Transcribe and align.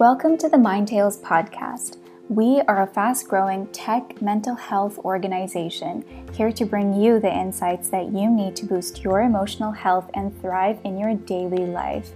Welcome 0.00 0.38
to 0.38 0.48
the 0.48 0.56
Mind 0.56 0.88
Tales 0.88 1.20
podcast. 1.20 1.98
We 2.30 2.62
are 2.62 2.84
a 2.84 2.86
fast 2.86 3.28
growing 3.28 3.66
tech 3.66 4.22
mental 4.22 4.54
health 4.54 4.96
organization 5.00 6.02
here 6.32 6.50
to 6.52 6.64
bring 6.64 6.98
you 6.98 7.20
the 7.20 7.30
insights 7.30 7.90
that 7.90 8.06
you 8.06 8.30
need 8.30 8.56
to 8.56 8.64
boost 8.64 9.04
your 9.04 9.20
emotional 9.20 9.72
health 9.72 10.08
and 10.14 10.32
thrive 10.40 10.80
in 10.84 10.96
your 10.96 11.16
daily 11.16 11.66
life. 11.66 12.12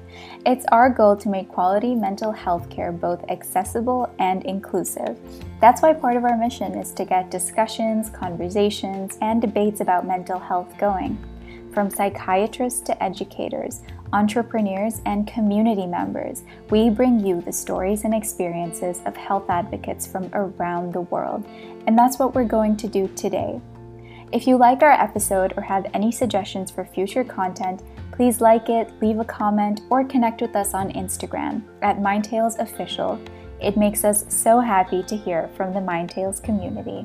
It's 0.47 0.65
our 0.73 0.89
goal 0.89 1.15
to 1.15 1.29
make 1.29 1.51
quality 1.51 1.95
mental 1.95 2.33
health 2.33 2.71
care 2.71 2.91
both 2.91 3.23
accessible 3.29 4.11
and 4.19 4.43
inclusive. 4.47 5.19
That's 5.61 5.83
why 5.83 5.93
part 5.93 6.17
of 6.17 6.25
our 6.25 6.39
mission 6.39 6.79
is 6.79 6.91
to 6.93 7.05
get 7.05 7.31
discussions, 7.31 8.09
conversations, 8.09 9.19
and 9.21 9.43
debates 9.43 9.83
about 9.83 10.07
mental 10.07 10.39
health 10.39 10.73
going. 10.79 11.23
From 11.75 11.91
psychiatrists 11.91 12.81
to 12.83 13.05
educators, 13.05 13.83
entrepreneurs, 14.15 15.03
and 15.07 15.27
community 15.27 15.87
members, 15.87 16.45
we 16.71 16.89
bring 16.89 17.19
you 17.19 17.41
the 17.43 17.53
stories 17.53 18.05
and 18.05 18.15
experiences 18.15 19.01
of 19.07 19.17
health 19.17 19.51
advocates 19.51 20.07
from 20.07 20.31
around 20.33 20.93
the 20.93 21.01
world. 21.01 21.45
And 21.87 21.99
that's 21.99 22.19
what 22.19 22.35
we're 22.35 22.45
going 22.45 22.77
to 22.77 22.89
do 22.89 23.09
today. 23.17 23.61
If 24.31 24.47
you 24.47 24.57
like 24.57 24.83
our 24.83 24.93
episode 24.93 25.53
or 25.57 25.63
have 25.63 25.91
any 25.95 26.13
suggestions 26.13 26.71
for 26.71 26.85
future 26.85 27.25
content, 27.25 27.83
please 28.13 28.41
like 28.41 28.69
it, 28.69 28.93
leave 29.03 29.19
a 29.19 29.25
comment, 29.25 29.81
or 29.91 30.05
connect 30.05 30.41
with 30.41 30.55
us 30.55 30.75
on 30.75 30.93
Instagram 30.93 31.63
at 31.83 31.99
MindTales 31.99 32.61
Official. 32.61 33.21
It 33.61 33.77
makes 33.77 34.05
us 34.05 34.25
so 34.29 34.61
happy 34.61 35.03
to 35.03 35.17
hear 35.17 35.51
from 35.57 35.73
the 35.73 35.81
MindTales 35.81 36.43
community. 36.43 37.05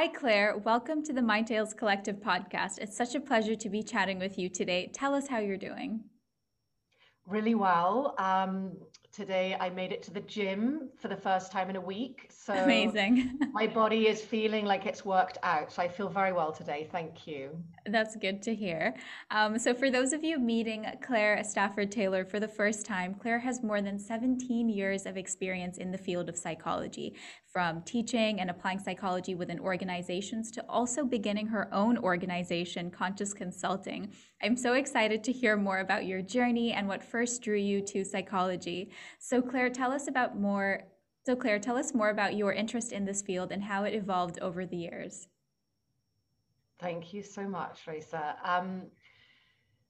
Hi, 0.00 0.06
Clare. 0.06 0.56
Welcome 0.58 1.02
to 1.06 1.12
the 1.12 1.22
Mind 1.22 1.48
Tales 1.48 1.74
Collective 1.74 2.20
podcast. 2.20 2.78
It's 2.78 2.96
such 2.96 3.16
a 3.16 3.20
pleasure 3.20 3.56
to 3.56 3.68
be 3.68 3.82
chatting 3.82 4.20
with 4.20 4.38
you 4.38 4.48
today. 4.48 4.92
Tell 4.94 5.12
us 5.12 5.26
how 5.26 5.38
you're 5.38 5.56
doing. 5.56 6.04
Really 7.26 7.56
well. 7.56 8.14
Um, 8.16 8.76
today 9.12 9.56
I 9.58 9.70
made 9.70 9.92
it 9.92 10.02
to 10.04 10.10
the 10.10 10.20
gym 10.20 10.88
for 10.96 11.08
the 11.08 11.16
first 11.16 11.50
time 11.50 11.70
in 11.70 11.76
a 11.76 11.80
week. 11.80 12.30
So 12.30 12.54
amazing. 12.54 13.38
my 13.52 13.66
body 13.66 14.06
is 14.06 14.20
feeling 14.20 14.64
like 14.64 14.86
it's 14.86 15.04
worked 15.04 15.38
out. 15.42 15.72
So 15.72 15.82
I 15.82 15.88
feel 15.88 16.08
very 16.08 16.32
well 16.32 16.52
today. 16.52 16.88
Thank 16.90 17.26
you. 17.26 17.50
That's 17.86 18.16
good 18.16 18.42
to 18.42 18.54
hear. 18.54 18.94
Um, 19.30 19.58
so, 19.58 19.74
for 19.74 19.90
those 19.90 20.12
of 20.12 20.22
you 20.22 20.38
meeting 20.38 20.86
Clare 21.02 21.42
Stafford 21.44 21.90
Taylaur 21.90 22.28
for 22.28 22.38
the 22.38 22.48
first 22.48 22.84
time, 22.86 23.14
Clare 23.14 23.38
has 23.38 23.62
more 23.62 23.80
than 23.80 23.98
17 23.98 24.68
years 24.68 25.06
of 25.06 25.16
experience 25.16 25.78
in 25.78 25.90
the 25.90 25.98
field 25.98 26.28
of 26.28 26.36
psychology, 26.36 27.14
from 27.50 27.82
teaching 27.82 28.40
and 28.40 28.50
applying 28.50 28.78
psychology 28.78 29.34
within 29.34 29.58
organizations 29.58 30.50
to 30.52 30.64
also 30.68 31.04
beginning 31.04 31.46
her 31.46 31.72
own 31.72 31.98
organization, 31.98 32.90
Conscious 32.90 33.32
Consulting. 33.32 34.12
I'm 34.42 34.56
so 34.56 34.74
excited 34.74 35.24
to 35.24 35.32
hear 35.32 35.56
more 35.56 35.80
about 35.80 36.06
your 36.06 36.22
journey 36.22 36.72
and 36.72 36.86
what 36.86 37.02
first 37.02 37.42
drew 37.42 37.56
you 37.56 37.80
to 37.82 38.04
psychology. 38.04 38.90
So, 39.18 39.42
Clare, 39.42 39.68
tell 39.68 39.90
us 39.90 40.06
about 40.06 40.38
more. 40.38 40.84
So, 41.26 41.34
Clare, 41.34 41.58
tell 41.58 41.76
us 41.76 41.92
more 41.92 42.10
about 42.10 42.36
your 42.36 42.52
interest 42.52 42.92
in 42.92 43.04
this 43.04 43.20
field 43.20 43.50
and 43.50 43.62
how 43.62 43.82
it 43.84 43.94
evolved 43.94 44.38
over 44.40 44.64
the 44.64 44.76
years. 44.76 45.26
Thank 46.78 47.12
you 47.12 47.24
so 47.24 47.48
much, 47.48 47.80
Raisa. 47.88 48.36
Um, 48.44 48.82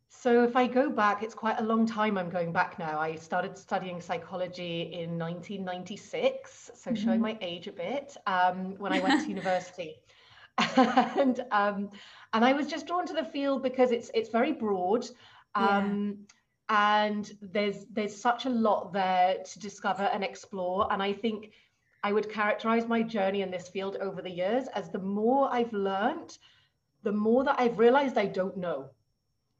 so 0.08 0.42
if 0.42 0.56
I 0.56 0.66
go 0.66 0.88
back, 0.88 1.22
it's 1.22 1.34
quite 1.34 1.60
a 1.60 1.62
long 1.62 1.86
time 1.86 2.16
I'm 2.16 2.30
going 2.30 2.50
back 2.50 2.78
now. 2.78 2.98
I 2.98 3.14
started 3.14 3.58
studying 3.58 4.00
psychology 4.00 4.90
in 4.94 5.18
1996, 5.18 6.70
so 6.74 6.90
mm-hmm. 6.90 7.04
showing 7.04 7.20
my 7.20 7.36
age 7.42 7.66
a 7.66 7.72
bit, 7.72 8.16
um, 8.26 8.74
when 8.78 8.94
I 8.94 9.00
went 9.00 9.22
to 9.22 9.28
university. 9.36 9.96
and 10.76 11.40
um, 11.50 11.90
and 12.32 12.44
I 12.44 12.52
was 12.52 12.66
just 12.66 12.86
drawn 12.86 13.06
to 13.06 13.12
the 13.12 13.24
field 13.24 13.62
because 13.62 13.90
it's 13.90 14.10
it's 14.14 14.30
very 14.30 14.52
broad. 14.52 15.06
Um, 15.54 16.18
yeah. 16.70 17.04
and 17.06 17.32
there's 17.40 17.86
there's 17.90 18.20
such 18.20 18.46
a 18.46 18.50
lot 18.50 18.92
there 18.92 19.36
to 19.44 19.58
discover 19.58 20.04
and 20.04 20.24
explore. 20.24 20.92
And 20.92 21.02
I 21.02 21.12
think 21.12 21.52
I 22.02 22.12
would 22.12 22.30
characterize 22.30 22.86
my 22.86 23.02
journey 23.02 23.42
in 23.42 23.50
this 23.50 23.68
field 23.68 23.96
over 24.00 24.22
the 24.22 24.30
years 24.30 24.66
as 24.74 24.90
the 24.90 24.98
more 24.98 25.52
I've 25.52 25.72
learned, 25.72 26.38
the 27.02 27.12
more 27.12 27.44
that 27.44 27.56
I've 27.58 27.78
realized 27.78 28.18
I 28.18 28.26
don't 28.26 28.56
know. 28.56 28.90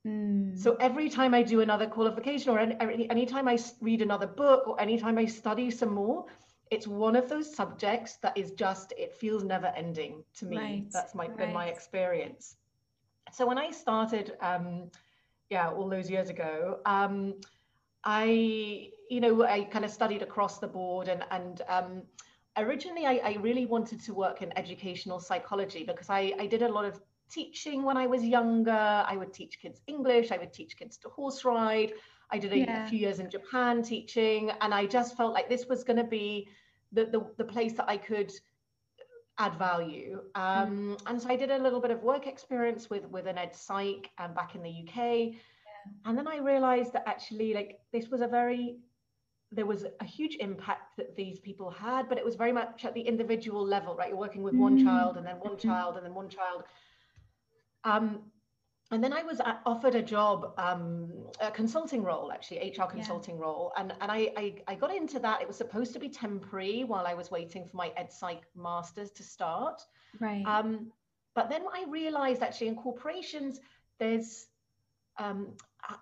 Mm. 0.07 0.57
So 0.59 0.77
every 0.81 1.09
time 1.09 1.35
I 1.35 1.43
do 1.43 1.61
another 1.61 1.87
qualification 1.87 2.51
or 2.51 2.59
any, 2.59 3.11
any 3.11 3.27
time 3.27 3.49
I 3.49 3.59
read 3.81 4.03
another 4.03 4.27
book 4.27 4.69
or 4.69 4.81
anytime 4.81 5.19
I 5.19 5.27
study 5.27 5.71
some 5.71 5.93
more, 5.93 6.27
it's 6.71 6.87
one 6.87 7.17
of 7.17 7.29
those 7.29 7.55
subjects 7.55 8.17
that 8.17 8.37
is 8.37 8.53
just, 8.53 8.93
it 8.97 9.13
feels 9.15 9.45
never 9.45 9.69
ending 9.77 10.23
to 10.39 10.47
me. 10.47 10.57
Right. 10.57 10.85
That's 10.93 11.15
my, 11.15 11.27
right. 11.27 11.37
been 11.37 11.53
my 11.53 11.67
experience. 11.67 12.57
So 13.33 13.47
when 13.47 13.59
I 13.59 13.71
started, 13.71 14.37
um, 14.41 14.91
yeah, 15.51 15.71
all 15.71 15.89
those 15.89 16.11
years 16.11 16.31
ago, 16.31 16.81
um, 16.87 17.35
I, 18.05 18.91
you 19.11 19.21
know, 19.21 19.45
I 19.45 19.65
kind 19.65 19.85
of 19.85 19.91
studied 19.91 20.23
across 20.23 20.59
the 20.59 20.69
board 20.69 21.09
and, 21.09 21.25
and 21.31 21.63
um, 21.69 22.03
originally 22.57 23.07
I, 23.07 23.21
I 23.25 23.37
really 23.41 23.67
wanted 23.67 24.01
to 24.03 24.15
work 24.15 24.43
in 24.43 24.57
educational 24.57 25.21
psychology 25.21 25.85
because 25.85 26.11
I, 26.11 26.33
I 26.39 26.47
did 26.47 26.63
a 26.63 26.69
lot 26.69 26.85
of 26.85 27.01
teaching 27.31 27.83
when 27.83 27.97
I 27.97 28.07
was 28.07 28.25
younger. 28.25 28.71
I 29.07 29.17
would 29.17 29.33
teach 29.33 29.61
kids 29.61 29.81
English, 29.87 30.33
I 30.33 30.39
would 30.39 30.53
teach 30.53 30.77
kids 30.77 30.97
to 30.99 31.09
horse 31.09 31.45
ride. 31.45 31.93
I 32.31 32.39
did 32.39 32.53
a, 32.53 32.59
yeah. 32.59 32.87
a 32.87 32.89
few 32.89 32.99
years 32.99 33.21
in 33.21 33.31
Japan 33.31 33.83
teaching, 33.83 34.51
and 34.61 34.75
I 34.75 34.87
just 34.87 35.17
felt 35.17 35.33
like 35.33 35.49
this 35.49 35.67
was 35.67 35.85
going 35.85 35.97
to 35.97 36.05
be 36.05 36.49
the, 36.93 37.07
the, 37.07 37.27
the, 37.37 37.45
place 37.45 37.75
that 37.75 37.89
I 37.89 37.97
could 37.97 38.33
add 39.39 39.59
value. 39.59 40.21
Um, 40.35 40.97
mm. 40.97 41.03
And 41.07 41.21
so 41.21 41.29
I 41.29 41.37
did 41.37 41.51
a 41.51 41.59
little 41.59 41.81
bit 41.81 41.91
of 41.91 42.03
work 42.03 42.27
experience 42.27 42.91
with, 42.91 43.07
with 43.09 43.27
an 43.27 43.39
ed 43.39 43.55
psych 43.55 44.11
um, 44.19 44.35
back 44.35 44.55
in 44.55 44.63
the 44.63 44.71
UK. 44.71 44.97
Yeah. 44.97 45.35
And 46.05 46.19
then 46.19 46.27
I 46.27 46.39
realized 46.39 46.93
that 46.95 47.05
actually, 47.07 47.55
like, 47.55 47.81
this 47.93 48.09
was 48.09 48.21
a 48.21 48.29
very 48.29 48.79
there 49.51 49.67
was 49.67 49.87
a 50.01 50.05
huge 50.05 50.37
impact 50.41 50.97
that 50.99 51.17
these 51.17 51.39
people 51.39 51.71
had, 51.71 52.09
but 52.09 52.19
it 52.19 52.25
was 52.25 52.35
very 52.35 52.53
much 52.53 52.85
at 52.85 52.93
the 52.93 53.01
individual 53.01 53.65
level, 53.65 53.97
right? 53.97 54.11
You're 54.11 54.19
working 54.19 54.43
with 54.43 54.55
mm. 54.55 54.59
one 54.59 54.85
child 54.85 55.17
and 55.17 55.27
then 55.27 55.37
one 55.37 55.57
mm-hmm. 55.57 55.69
child 55.69 55.97
and 55.97 56.05
then 56.05 56.15
one 56.15 56.29
child. 56.29 56.65
Um, 57.85 58.21
and 58.91 59.05
then 59.05 59.13
I 59.13 59.23
was 59.23 59.41
uh, 59.41 59.57
offered 59.67 59.95
a 59.95 60.03
job, 60.03 60.55
um, 60.57 61.11
a 61.41 61.51
consulting 61.51 62.03
role, 62.03 62.33
actually, 62.33 62.75
HR 62.77 62.87
consulting 62.87 63.37
yeah. 63.37 63.43
role. 63.43 63.73
And, 63.77 63.93
and 64.01 64.11
I, 64.11 64.31
I, 64.37 64.55
I, 64.67 64.75
got 64.77 64.95
into 64.95 65.19
that. 65.19 65.43
It 65.43 65.47
was 65.47 65.59
supposed 65.59 65.93
to 65.93 65.99
be 65.99 66.09
temporary 66.09 66.85
while 66.85 67.07
I 67.07 67.13
was 67.13 67.31
waiting 67.31 67.67
for 67.67 67.77
my 67.77 67.93
Ed 67.99 68.11
Psych 68.11 68.43
Masters 68.57 69.11
to 69.13 69.23
start. 69.23 69.83
Right. 70.21 70.43
Um, 70.47 70.91
but 71.35 71.51
then 71.51 71.63
I 71.73 71.85
realized 71.89 72.43
actually 72.43 72.69
in 72.69 72.77
corporations, 72.77 73.61
there's, 73.99 74.47
um, 75.19 75.49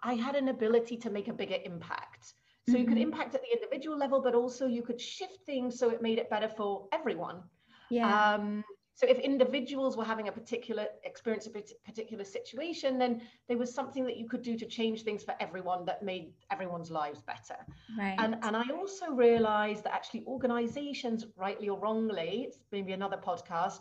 I 0.05 0.15
had 0.15 0.37
an 0.37 0.49
ability 0.49 0.97
to 0.99 1.11
make 1.11 1.27
a 1.27 1.33
bigger 1.33 1.59
impact. 1.65 2.35
So 2.69 2.73
mm-hmm. 2.73 2.81
you 2.81 2.87
could 2.87 2.99
mm-hmm. 2.99 3.03
impact 3.03 3.35
at 3.35 3.43
the 3.43 3.53
individual 3.53 3.99
level, 3.99 4.23
but 4.23 4.37
also 4.37 4.67
you 4.67 4.83
could 4.83 5.01
shift 5.01 5.41
things 5.45 5.77
so 5.77 5.91
it 5.91 6.03
made 6.03 6.19
it 6.19 6.31
better 6.31 6.49
for 6.49 6.87
everyone. 6.93 7.43
Yeah. 7.91 8.35
Um, 8.35 8.65
so 8.97 9.07
if 9.07 9.19
individuals 9.19 9.95
were 9.95 10.07
having 10.07 10.29
a 10.29 10.33
particular 10.33 10.87
experience, 11.05 11.47
a 11.47 11.51
particular 11.85 12.25
situation, 12.25 12.99
then 12.99 13.21
there 13.47 13.59
was 13.59 13.73
something 13.73 14.07
that 14.07 14.17
you 14.17 14.27
could 14.27 14.41
do 14.41 14.57
to 14.57 14.65
change 14.65 15.03
things 15.03 15.23
for 15.23 15.35
everyone 15.39 15.85
that 15.85 16.03
made 16.03 16.33
everyone's 16.51 16.91
lives 16.91 17.21
better. 17.21 17.57
Right. 17.99 18.17
And, 18.19 18.37
and 18.43 18.57
I 18.57 18.65
also 18.75 19.11
realized 19.11 19.85
that 19.85 19.93
actually 19.93 20.25
organizations, 20.27 21.27
rightly 21.37 21.69
or 21.69 21.79
wrongly, 21.79 22.47
it's 22.49 22.59
maybe 22.73 22.93
another 22.93 23.19
podcast, 23.19 23.81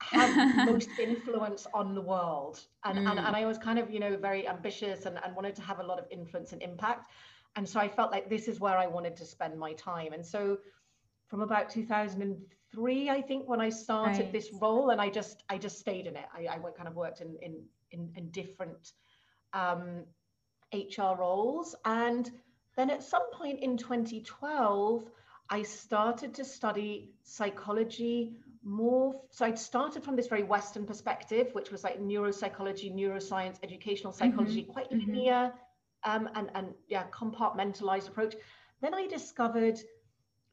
have 0.00 0.66
most 0.66 0.90
influence 1.00 1.66
on 1.72 1.94
the 1.94 2.02
world. 2.02 2.60
And, 2.84 2.98
mm. 2.98 3.10
and, 3.10 3.18
and 3.18 3.34
I 3.34 3.46
was 3.46 3.56
kind 3.56 3.78
of, 3.78 3.90
you 3.90 3.98
know, 3.98 4.18
very 4.18 4.46
ambitious 4.46 5.06
and, 5.06 5.18
and 5.24 5.34
wanted 5.34 5.56
to 5.56 5.62
have 5.62 5.80
a 5.80 5.84
lot 5.84 5.98
of 5.98 6.04
influence 6.10 6.52
and 6.52 6.62
impact. 6.62 7.10
And 7.56 7.66
so 7.66 7.80
I 7.80 7.88
felt 7.88 8.12
like 8.12 8.28
this 8.28 8.46
is 8.46 8.60
where 8.60 8.76
I 8.76 8.86
wanted 8.86 9.16
to 9.16 9.24
spend 9.24 9.58
my 9.58 9.72
time. 9.72 10.12
And 10.12 10.24
so 10.24 10.58
from 11.30 11.40
about 11.42 11.70
2003 11.70 13.08
i 13.08 13.22
think 13.22 13.48
when 13.48 13.60
i 13.60 13.68
started 13.70 14.24
right. 14.24 14.32
this 14.32 14.50
role 14.60 14.90
and 14.90 15.00
i 15.00 15.08
just 15.08 15.44
i 15.48 15.56
just 15.56 15.78
stayed 15.78 16.06
in 16.06 16.16
it 16.16 16.26
i, 16.36 16.48
I 16.48 16.58
kind 16.76 16.88
of 16.88 16.96
worked 16.96 17.20
in 17.20 17.36
in 17.40 17.62
in, 17.92 18.12
in 18.16 18.30
different 18.30 18.92
um, 19.52 20.04
hr 20.74 21.14
roles 21.18 21.74
and 21.84 22.30
then 22.76 22.90
at 22.90 23.02
some 23.02 23.30
point 23.32 23.60
in 23.60 23.76
2012 23.76 25.08
i 25.48 25.62
started 25.62 26.34
to 26.34 26.44
study 26.44 27.12
psychology 27.22 28.36
more 28.62 29.14
so 29.30 29.44
i 29.44 29.54
started 29.54 30.04
from 30.04 30.16
this 30.16 30.26
very 30.26 30.42
western 30.42 30.84
perspective 30.84 31.48
which 31.52 31.70
was 31.70 31.82
like 31.82 32.00
neuropsychology 32.00 32.94
neuroscience 32.94 33.56
educational 33.62 34.12
psychology 34.12 34.62
mm-hmm. 34.62 34.72
quite 34.72 34.90
mm-hmm. 34.90 35.10
linear 35.10 35.52
um, 36.04 36.28
and 36.34 36.50
and 36.54 36.74
yeah 36.88 37.04
compartmentalized 37.10 38.08
approach 38.08 38.34
then 38.80 38.94
i 38.94 39.06
discovered 39.06 39.80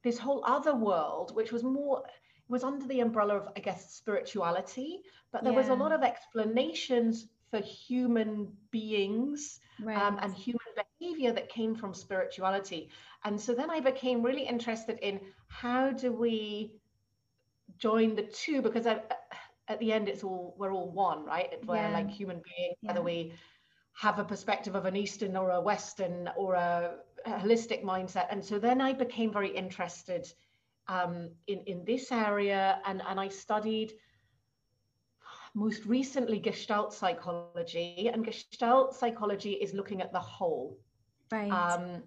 this 0.07 0.18
whole 0.18 0.42
other 0.45 0.74
world, 0.74 1.36
which 1.36 1.51
was 1.51 1.63
more 1.63 2.04
was 2.50 2.63
under 2.63 2.88
the 2.88 3.01
umbrella 3.01 3.36
of, 3.36 3.50
I 3.57 3.59
guess, 3.59 3.94
spirituality, 3.94 5.01
but 5.33 5.44
there 5.44 5.51
yeah. 5.51 5.59
was 5.59 5.68
a 5.68 5.74
lot 5.74 5.92
of 5.92 6.01
explanations 6.01 7.27
for 7.51 7.59
human 7.59 8.48
beings 8.71 9.59
right. 9.83 9.98
um, 9.98 10.18
and 10.21 10.33
human 10.33 10.59
behavior 11.00 11.33
that 11.33 11.50
came 11.50 11.75
from 11.75 11.94
spirituality. 11.94 12.89
And 13.25 13.39
so 13.39 13.54
then 13.54 13.69
I 13.69 13.81
became 13.81 14.24
really 14.24 14.48
interested 14.48 14.98
in 15.01 15.19
how 15.50 15.92
do 15.92 16.13
we 16.13 16.71
join 17.77 18.15
the 18.15 18.24
two 18.24 18.62
because 18.62 18.88
I, 18.88 19.01
at 19.68 19.80
the 19.80 19.92
end 19.92 20.07
it's 20.07 20.24
all 20.24 20.56
we're 20.57 20.71
all 20.71 20.89
one, 20.92 21.25
right? 21.25 21.54
We're 21.65 21.75
yeah. 21.75 21.92
like 21.92 22.09
human 22.09 22.38
beings, 22.38 22.77
yeah. 22.81 22.92
whether 22.92 23.01
we 23.01 23.33
have 23.94 24.19
a 24.19 24.24
perspective 24.24 24.75
of 24.75 24.86
an 24.86 24.95
Eastern 24.95 25.36
or 25.36 25.51
a 25.51 25.59
Western 25.59 26.30
or 26.38 26.54
a, 26.54 26.92
a 26.92 27.06
holistic 27.27 27.83
mindset. 27.83 28.27
And 28.29 28.44
so 28.44 28.59
then 28.59 28.81
I 28.81 28.94
became 28.94 29.31
very 29.31 29.50
interested 29.50 30.27
um, 30.88 31.29
in, 31.47 31.59
in 31.65 31.83
this 31.85 32.12
area 32.12 32.79
and, 32.85 33.01
and 33.07 33.19
I 33.19 33.27
studied 33.27 33.94
most 35.53 35.85
recently 35.85 36.39
Gestalt 36.39 36.94
psychology. 36.94 38.09
And 38.13 38.24
Gestalt 38.24 38.95
psychology 38.95 39.53
is 39.53 39.74
looking 39.74 40.01
at 40.01 40.13
the 40.13 40.19
whole. 40.19 40.77
Right. 41.31 41.51
Um, 41.51 42.03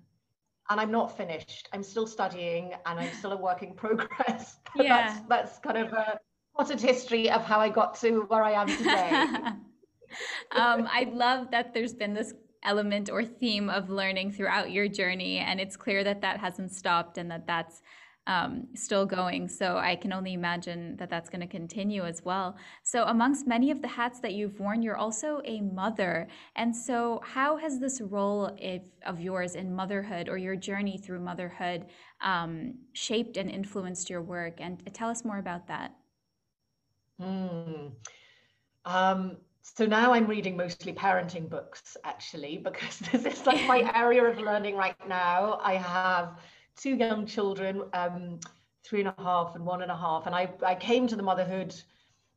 and 0.71 0.81
I'm 0.81 0.93
not 0.93 1.17
finished. 1.17 1.69
I'm 1.73 1.83
still 1.83 2.07
studying 2.07 2.75
and 2.87 3.01
I'm 3.01 3.13
still 3.15 3.33
a 3.33 3.37
work 3.37 3.63
in 3.63 3.75
progress. 3.75 4.59
yeah. 4.77 5.09
That's, 5.09 5.21
that's 5.29 5.59
kind 5.59 5.79
of 5.79 5.93
a 5.93 6.21
potted 6.57 6.81
history 6.81 7.29
of 7.29 7.45
how 7.45 7.59
I 7.61 7.69
got 7.69 7.99
to 8.01 8.21
where 8.29 8.45
I 8.45 8.53
am 8.53 8.69
today. 8.69 9.11
um, 10.53 10.89
I 10.91 11.11
love 11.13 11.51
that 11.51 11.75
there's 11.75 11.93
been 11.93 12.15
this 12.15 12.35
element 12.63 13.11
or 13.11 13.25
theme 13.25 13.71
of 13.71 13.91
learning 13.91 14.33
throughout 14.33 14.71
your 14.71 14.89
journey, 14.89 15.39
and 15.39 15.61
it's 15.61 15.77
clear 15.77 16.05
that 16.05 16.21
that 16.23 16.41
hasn't 16.41 16.73
stopped 16.73 17.19
and 17.19 17.31
that 17.31 17.47
that's 17.47 17.83
um, 18.27 18.69
still 18.75 19.07
going. 19.07 19.49
So 19.49 19.77
I 19.77 19.97
can 19.97 20.13
only 20.13 20.35
imagine 20.35 20.97
that 20.97 21.11
that's 21.11 21.29
going 21.29 21.41
to 21.41 21.47
continue 21.47 22.05
as 22.05 22.25
well. 22.25 22.57
So, 22.83 23.05
amongst 23.05 23.47
many 23.47 23.71
of 23.71 23.83
the 23.83 23.89
hats 23.89 24.21
that 24.21 24.35
you've 24.35 24.61
worn, 24.61 24.83
you're 24.83 24.97
also 24.97 25.41
a 25.45 25.61
mother. 25.61 26.29
And 26.55 26.75
so, 26.75 27.21
how 27.25 27.57
has 27.57 27.81
this 27.81 28.01
role 28.01 28.55
if, 28.59 28.83
of 29.05 29.21
yours 29.21 29.55
in 29.55 29.75
motherhood 29.75 30.29
or 30.29 30.39
your 30.39 30.57
journey 30.57 30.99
through 30.99 31.21
motherhood 31.21 31.87
um, 32.21 32.75
shaped 32.93 33.37
and 33.37 33.51
influenced 33.51 34.11
your 34.11 34.23
work? 34.23 34.61
And 34.61 34.83
tell 34.95 35.09
us 35.09 35.25
more 35.25 35.39
about 35.39 35.67
that. 35.69 35.95
Mm. 37.21 37.93
Um, 38.85 39.37
so 39.63 39.87
now 39.87 40.13
I'm 40.13 40.27
reading 40.27 40.57
mostly 40.57 40.93
parenting 40.93 41.49
books 41.49 41.97
actually, 42.05 42.59
because 42.59 42.99
this 43.13 43.25
is 43.25 43.47
like 43.47 43.67
my 43.67 43.91
area 43.97 44.25
of 44.25 44.39
learning 44.39 44.77
right 44.77 44.97
now. 45.09 45.59
I 45.63 45.75
have 45.75 46.39
two 46.77 46.97
young 46.97 47.27
children, 47.27 47.83
um, 47.93 48.41
three 48.85 49.01
and 49.01 49.13
a 49.17 49.23
half 49.23 49.55
and 49.55 49.65
one 49.65 49.83
and 49.83 49.91
a 49.91 49.97
half, 49.97 50.27
and 50.27 50.35
I, 50.35 50.51
I 50.65 50.75
came 50.75 51.07
to 51.09 51.17
the 51.17 51.23
motherhood 51.23 51.75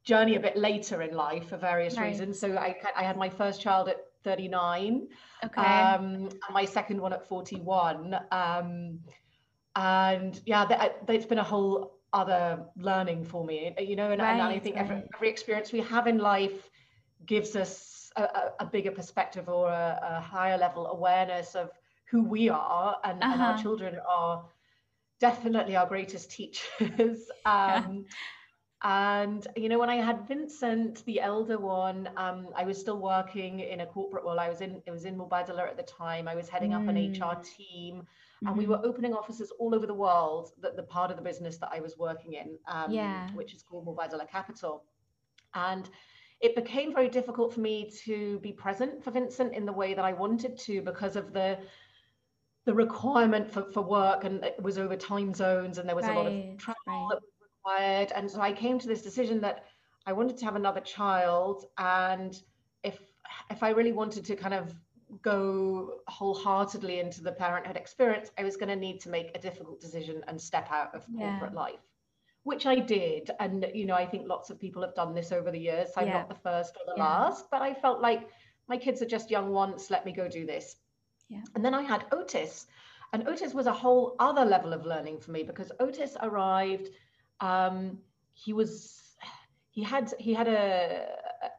journey 0.04 0.36
a 0.36 0.40
bit 0.40 0.58
later 0.58 1.02
in 1.02 1.16
life 1.16 1.50
for 1.50 1.58
various 1.58 1.98
right. 1.98 2.08
reasons. 2.08 2.40
So 2.40 2.58
I, 2.58 2.76
I 2.96 3.04
had 3.04 3.18
my 3.18 3.30
first 3.30 3.62
child 3.62 3.88
at 3.88 4.04
39, 4.26 5.08
okay. 5.46 5.62
um, 5.62 6.30
my 6.52 6.66
second 6.66 7.00
one 7.00 7.14
at 7.14 7.28
41. 7.28 8.16
Um, 8.32 9.00
and 9.76 10.40
yeah, 10.46 10.66
that, 10.66 11.08
that's 11.08 11.26
been 11.26 11.40
a 11.40 11.44
whole 11.44 12.00
other 12.12 12.66
learning 12.78 13.24
for 13.24 13.46
me, 13.46 13.74
you 13.80 13.96
know, 13.96 14.12
and, 14.12 14.22
right, 14.22 14.34
and 14.34 14.42
I 14.42 14.60
think 14.60 14.76
right. 14.76 14.84
every, 14.84 15.04
every 15.16 15.30
experience 15.30 15.72
we 15.72 15.80
have 15.80 16.06
in 16.06 16.18
life 16.18 16.70
gives 17.26 17.56
us 17.56 18.12
a, 18.16 18.52
a 18.60 18.66
bigger 18.66 18.92
perspective 18.92 19.50
or 19.50 19.70
a, 19.70 20.00
a, 20.04 20.20
higher 20.20 20.58
level 20.58 20.88
awareness 20.88 21.56
of 21.56 21.72
who 22.10 22.24
we 22.24 22.50
are 22.50 22.98
and, 23.04 23.22
uh-huh. 23.24 23.34
and 23.34 23.42
our 23.42 23.54
uh-huh. 23.54 23.62
children 23.62 23.98
are 24.08 24.46
definitely 25.20 25.76
our 25.76 25.88
greatest 25.88 26.32
teachers 26.32 27.30
um, 27.46 28.06
and 28.84 29.48
you 29.56 29.70
know 29.70 29.80
when 29.80 29.90
i 29.90 29.96
had 29.96 30.28
vincent 30.28 31.04
the 31.06 31.22
elder 31.22 31.58
one 31.58 32.10
um, 32.18 32.50
i 32.56 32.64
was 32.64 32.78
still 32.78 33.00
working 33.00 33.62
in 33.62 33.82
a 33.82 33.86
corporate 33.86 34.26
world 34.26 34.38
i 34.38 34.50
was 34.50 34.60
in 34.62 34.82
it 34.86 34.92
was 34.92 35.06
in 35.06 35.18
mubadala 35.18 35.68
at 35.68 35.78
the 35.78 35.84
time 35.84 36.28
i 36.28 36.36
was 36.36 36.50
heading 36.50 36.72
mm. 36.72 36.82
up 36.82 36.88
an 36.88 36.98
hr 36.98 37.36
mm. 37.36 37.56
team 37.56 37.96
mm-hmm. 37.96 38.48
and 38.48 38.58
we 38.58 38.64
mm-hmm. 38.64 38.74
were 38.74 38.86
opening 38.86 39.14
offices 39.14 39.52
all 39.58 39.74
over 39.74 39.88
the 39.88 39.94
world 39.94 40.52
that 40.62 40.76
the 40.76 40.84
part 40.84 41.10
of 41.10 41.16
the 41.16 41.24
business 41.24 41.58
that 41.58 41.70
i 41.72 41.80
was 41.80 41.98
working 41.98 42.34
in 42.34 42.58
um, 42.68 42.92
yeah. 42.92 43.30
which 43.34 43.54
is 43.54 43.64
called 43.64 43.86
mubadala 43.88 44.30
capital 44.30 44.84
and 45.56 45.90
it 46.44 46.56
became 46.56 46.94
very 46.94 47.08
difficult 47.08 47.54
for 47.54 47.62
me 47.62 47.90
to 48.04 48.38
be 48.40 48.52
present 48.52 49.02
for 49.02 49.12
Vincent 49.12 49.54
in 49.54 49.66
the 49.66 49.72
way 49.72 49.94
that 49.94 50.04
I 50.04 50.12
wanted 50.12 50.58
to 50.60 50.82
because 50.82 51.16
of 51.16 51.34
the 51.34 51.58
the 52.66 52.74
requirement 52.74 53.50
for, 53.50 53.64
for 53.64 53.82
work 53.82 54.24
and 54.26 54.44
it 54.44 54.62
was 54.62 54.78
over 54.78 54.96
time 54.96 55.34
zones 55.34 55.78
and 55.78 55.88
there 55.88 55.96
was 55.96 56.06
right, 56.06 56.16
a 56.16 56.20
lot 56.20 56.28
of 56.28 56.58
travel 56.58 56.76
right. 56.88 57.08
that 57.10 57.22
was 57.22 57.32
required. 57.58 58.12
And 58.16 58.30
so 58.30 58.40
I 58.40 58.54
came 58.54 58.80
to 58.80 58.88
this 58.88 59.02
decision 59.02 59.42
that 59.42 59.66
I 60.06 60.14
wanted 60.14 60.38
to 60.38 60.46
have 60.46 60.56
another 60.56 60.80
child 60.82 61.66
and 61.78 62.42
if 62.84 63.00
if 63.50 63.64
I 63.64 63.70
really 63.70 63.92
wanted 63.94 64.26
to 64.26 64.36
kind 64.36 64.54
of 64.54 64.74
go 65.22 66.00
wholeheartedly 66.08 67.00
into 67.00 67.22
the 67.22 67.32
parenthood 67.32 67.78
experience, 67.78 68.32
I 68.38 68.44
was 68.44 68.58
going 68.58 68.70
to 68.70 68.76
need 68.76 69.00
to 69.02 69.10
make 69.10 69.32
a 69.36 69.40
difficult 69.40 69.80
decision 69.80 70.24
and 70.28 70.40
step 70.40 70.70
out 70.72 70.94
of 70.94 71.06
yeah. 71.10 71.32
corporate 71.32 71.54
life 71.54 71.93
which 72.44 72.66
I 72.66 72.76
did. 72.76 73.32
And, 73.40 73.66
you 73.74 73.86
know, 73.86 73.96
I 73.96 74.06
think 74.06 74.28
lots 74.28 74.50
of 74.50 74.60
people 74.60 74.82
have 74.82 74.96
done 74.96 75.14
this 75.14 75.32
over 75.32 75.52
the 75.52 75.60
years. 75.60 75.90
I'm 75.98 76.08
yeah. 76.08 76.14
not 76.14 76.30
the 76.30 76.36
first 76.36 76.76
or 76.78 76.94
the 76.94 76.98
yeah. 76.98 77.04
last, 77.04 77.46
but 77.50 77.62
I 77.62 77.74
felt 77.74 78.02
like 78.02 78.28
my 78.68 78.78
kids 78.78 79.02
are 79.02 79.08
just 79.08 79.32
young 79.32 79.52
once, 79.52 79.90
let 79.90 80.06
me 80.06 80.12
go 80.12 80.28
do 80.28 80.46
this. 80.46 80.76
Yeah. 81.30 81.42
And 81.56 81.64
then 81.64 81.74
I 81.74 81.82
had 81.82 82.06
Otis. 82.12 82.68
And 83.12 83.28
Otis 83.28 83.54
was 83.54 83.68
a 83.68 83.74
whole 83.74 84.16
other 84.20 84.46
level 84.46 84.74
of 84.74 84.86
learning 84.86 85.20
for 85.20 85.32
me 85.32 85.44
because 85.44 85.72
Otis 85.80 86.18
arrived. 86.22 86.90
Um, 87.40 88.00
he 88.34 88.54
was 88.54 89.04
he 89.74 89.84
had 89.84 90.14
he 90.20 90.34
had 90.34 90.48
a, 90.48 91.08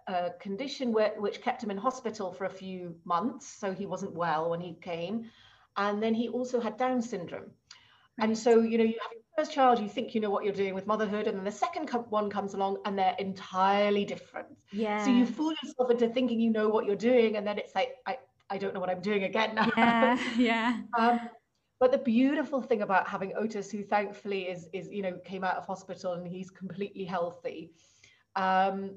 a 0.06 0.30
condition 0.40 0.92
where, 0.92 1.12
which 1.18 1.42
kept 1.42 1.62
him 1.62 1.70
in 1.70 1.76
hospital 1.76 2.32
for 2.32 2.44
a 2.44 2.50
few 2.50 2.94
months, 3.04 3.46
so 3.46 3.72
he 3.72 3.86
wasn't 3.86 4.14
well 4.14 4.50
when 4.50 4.60
he 4.60 4.74
came, 4.80 5.30
and 5.76 6.02
then 6.02 6.14
he 6.14 6.28
also 6.28 6.60
had 6.60 6.76
Down 6.76 7.02
syndrome, 7.02 7.50
right. 8.18 8.28
and 8.28 8.38
so 8.38 8.60
you 8.60 8.78
know 8.78 8.84
you 8.84 8.98
have 9.02 9.23
first 9.36 9.52
child, 9.52 9.78
you 9.78 9.88
think 9.88 10.14
you 10.14 10.20
know 10.20 10.30
what 10.30 10.44
you're 10.44 10.54
doing 10.54 10.74
with 10.74 10.86
motherhood, 10.86 11.26
and 11.26 11.36
then 11.36 11.44
the 11.44 11.52
second 11.52 11.90
one 12.10 12.30
comes 12.30 12.54
along 12.54 12.78
and 12.84 12.98
they're 12.98 13.16
entirely 13.18 14.04
different. 14.04 14.48
Yeah. 14.72 15.04
So 15.04 15.10
you 15.10 15.26
fool 15.26 15.52
yourself 15.62 15.90
into 15.90 16.08
thinking 16.08 16.40
you 16.40 16.50
know 16.50 16.68
what 16.68 16.86
you're 16.86 16.96
doing, 16.96 17.36
and 17.36 17.46
then 17.46 17.58
it's 17.58 17.74
like, 17.74 17.96
I, 18.06 18.18
I 18.50 18.58
don't 18.58 18.74
know 18.74 18.80
what 18.80 18.90
I'm 18.90 19.00
doing 19.00 19.24
again 19.24 19.54
now. 19.54 19.70
Yeah. 19.76 20.18
Yeah. 20.36 20.80
um, 20.98 21.20
but 21.80 21.92
the 21.92 21.98
beautiful 21.98 22.62
thing 22.62 22.82
about 22.82 23.08
having 23.08 23.32
Otis, 23.36 23.70
who 23.70 23.82
thankfully 23.82 24.48
is 24.48 24.68
is 24.72 24.88
you 24.88 25.02
know 25.02 25.18
came 25.24 25.44
out 25.44 25.56
of 25.56 25.66
hospital 25.66 26.14
and 26.14 26.26
he's 26.26 26.50
completely 26.50 27.04
healthy, 27.04 27.72
um, 28.36 28.96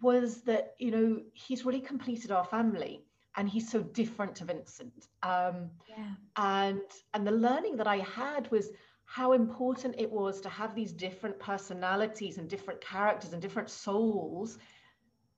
was 0.00 0.42
that 0.42 0.74
you 0.78 0.90
know 0.90 1.20
he's 1.32 1.64
really 1.64 1.80
completed 1.80 2.30
our 2.30 2.44
family 2.44 3.04
and 3.36 3.48
he's 3.48 3.70
so 3.70 3.82
different 3.82 4.34
to 4.36 4.44
Vincent. 4.44 5.08
Um, 5.22 5.70
yeah. 5.88 6.10
And 6.36 6.82
and 7.14 7.26
the 7.26 7.32
learning 7.32 7.76
that 7.76 7.86
I 7.86 7.98
had 7.98 8.50
was 8.50 8.70
how 9.12 9.34
important 9.34 9.94
it 9.98 10.10
was 10.10 10.40
to 10.40 10.48
have 10.48 10.74
these 10.74 10.90
different 10.90 11.38
personalities 11.38 12.38
and 12.38 12.48
different 12.48 12.80
characters 12.80 13.34
and 13.34 13.42
different 13.42 13.68
souls 13.68 14.56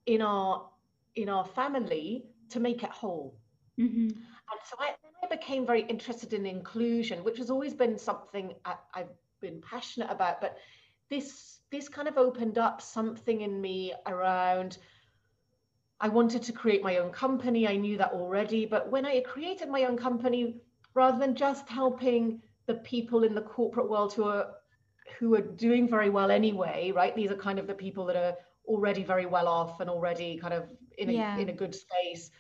in 0.06 0.23
our 0.23 0.71
in 1.17 1.29
our 1.29 1.44
family 1.44 2.25
to 2.50 2.60
make 2.60 2.84
it 2.84 2.91
whole. 2.91 3.37
Mm-hmm. 3.81 4.10
And 4.10 4.60
so 4.69 4.77
I, 4.79 4.94
I, 5.25 5.27
became 5.27 5.67
very 5.67 5.82
interested 5.82 6.32
in 6.34 6.46
inclusion, 6.46 7.25
which 7.25 7.39
has 7.39 7.51
always 7.51 7.75
been 7.75 7.99
something 7.99 8.55
I, 8.65 8.77
I've 8.94 9.17
been 9.41 9.60
passionate 9.60 10.08
about. 10.08 10.41
But 10.41 10.56
this 11.10 11.58
this 11.72 11.89
kind 11.89 12.06
of 12.06 12.17
opened 12.17 12.58
up 12.58 12.81
something 12.81 13.41
in 13.41 13.60
me 13.60 13.93
around 14.06 14.79
I 16.01 16.08
wanted 16.08 16.44
to 16.44 16.53
create 16.53 16.84
my 16.84 16.99
own 16.99 17.10
company. 17.10 17.67
I 17.67 17.75
knew 17.75 17.96
that 17.99 18.13
already. 18.13 18.67
But 18.67 18.89
when 18.93 19.05
I 19.05 19.19
created 19.22 19.69
my 19.69 19.82
own 19.82 19.96
company, 19.96 20.60
rather 20.94 21.19
than 21.19 21.34
just 21.34 21.69
helping 21.69 22.41
the 22.67 22.75
people 22.75 23.25
in 23.25 23.35
the 23.35 23.43
corporate 23.43 23.89
world 23.89 24.13
who 24.13 24.25
are 24.25 24.55
who 25.19 25.35
are 25.35 25.41
doing 25.41 25.89
very 25.89 26.11
well 26.11 26.31
anyway, 26.31 26.91
right? 26.94 27.15
These 27.15 27.31
are 27.31 27.37
kind 27.37 27.59
of 27.59 27.67
the 27.67 27.75
people 27.75 28.06
that 28.06 28.17
are 28.17 28.35
already 28.67 29.05
very 29.05 29.27
well 29.27 29.47
off 29.47 29.81
and 29.81 29.91
already 29.91 30.39
kind 30.39 30.55
of 30.55 30.65
in 30.97 31.11
a, 31.11 31.13
yeah. 31.13 31.37
in 31.37 31.51
a 31.51 31.53
good 31.53 31.75
space. 31.75 32.31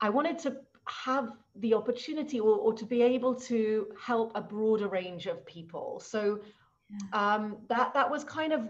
I 0.00 0.10
wanted 0.10 0.38
to 0.40 0.58
have 0.86 1.32
the 1.56 1.74
opportunity 1.74 2.40
or, 2.40 2.56
or 2.56 2.72
to 2.74 2.84
be 2.84 3.02
able 3.02 3.34
to 3.34 3.88
help 4.00 4.32
a 4.34 4.40
broader 4.40 4.88
range 4.88 5.26
of 5.26 5.44
people. 5.46 6.00
So 6.00 6.40
yeah. 6.90 7.34
um, 7.34 7.56
that 7.68 7.94
that 7.94 8.10
was 8.10 8.24
kind 8.24 8.52
of 8.52 8.68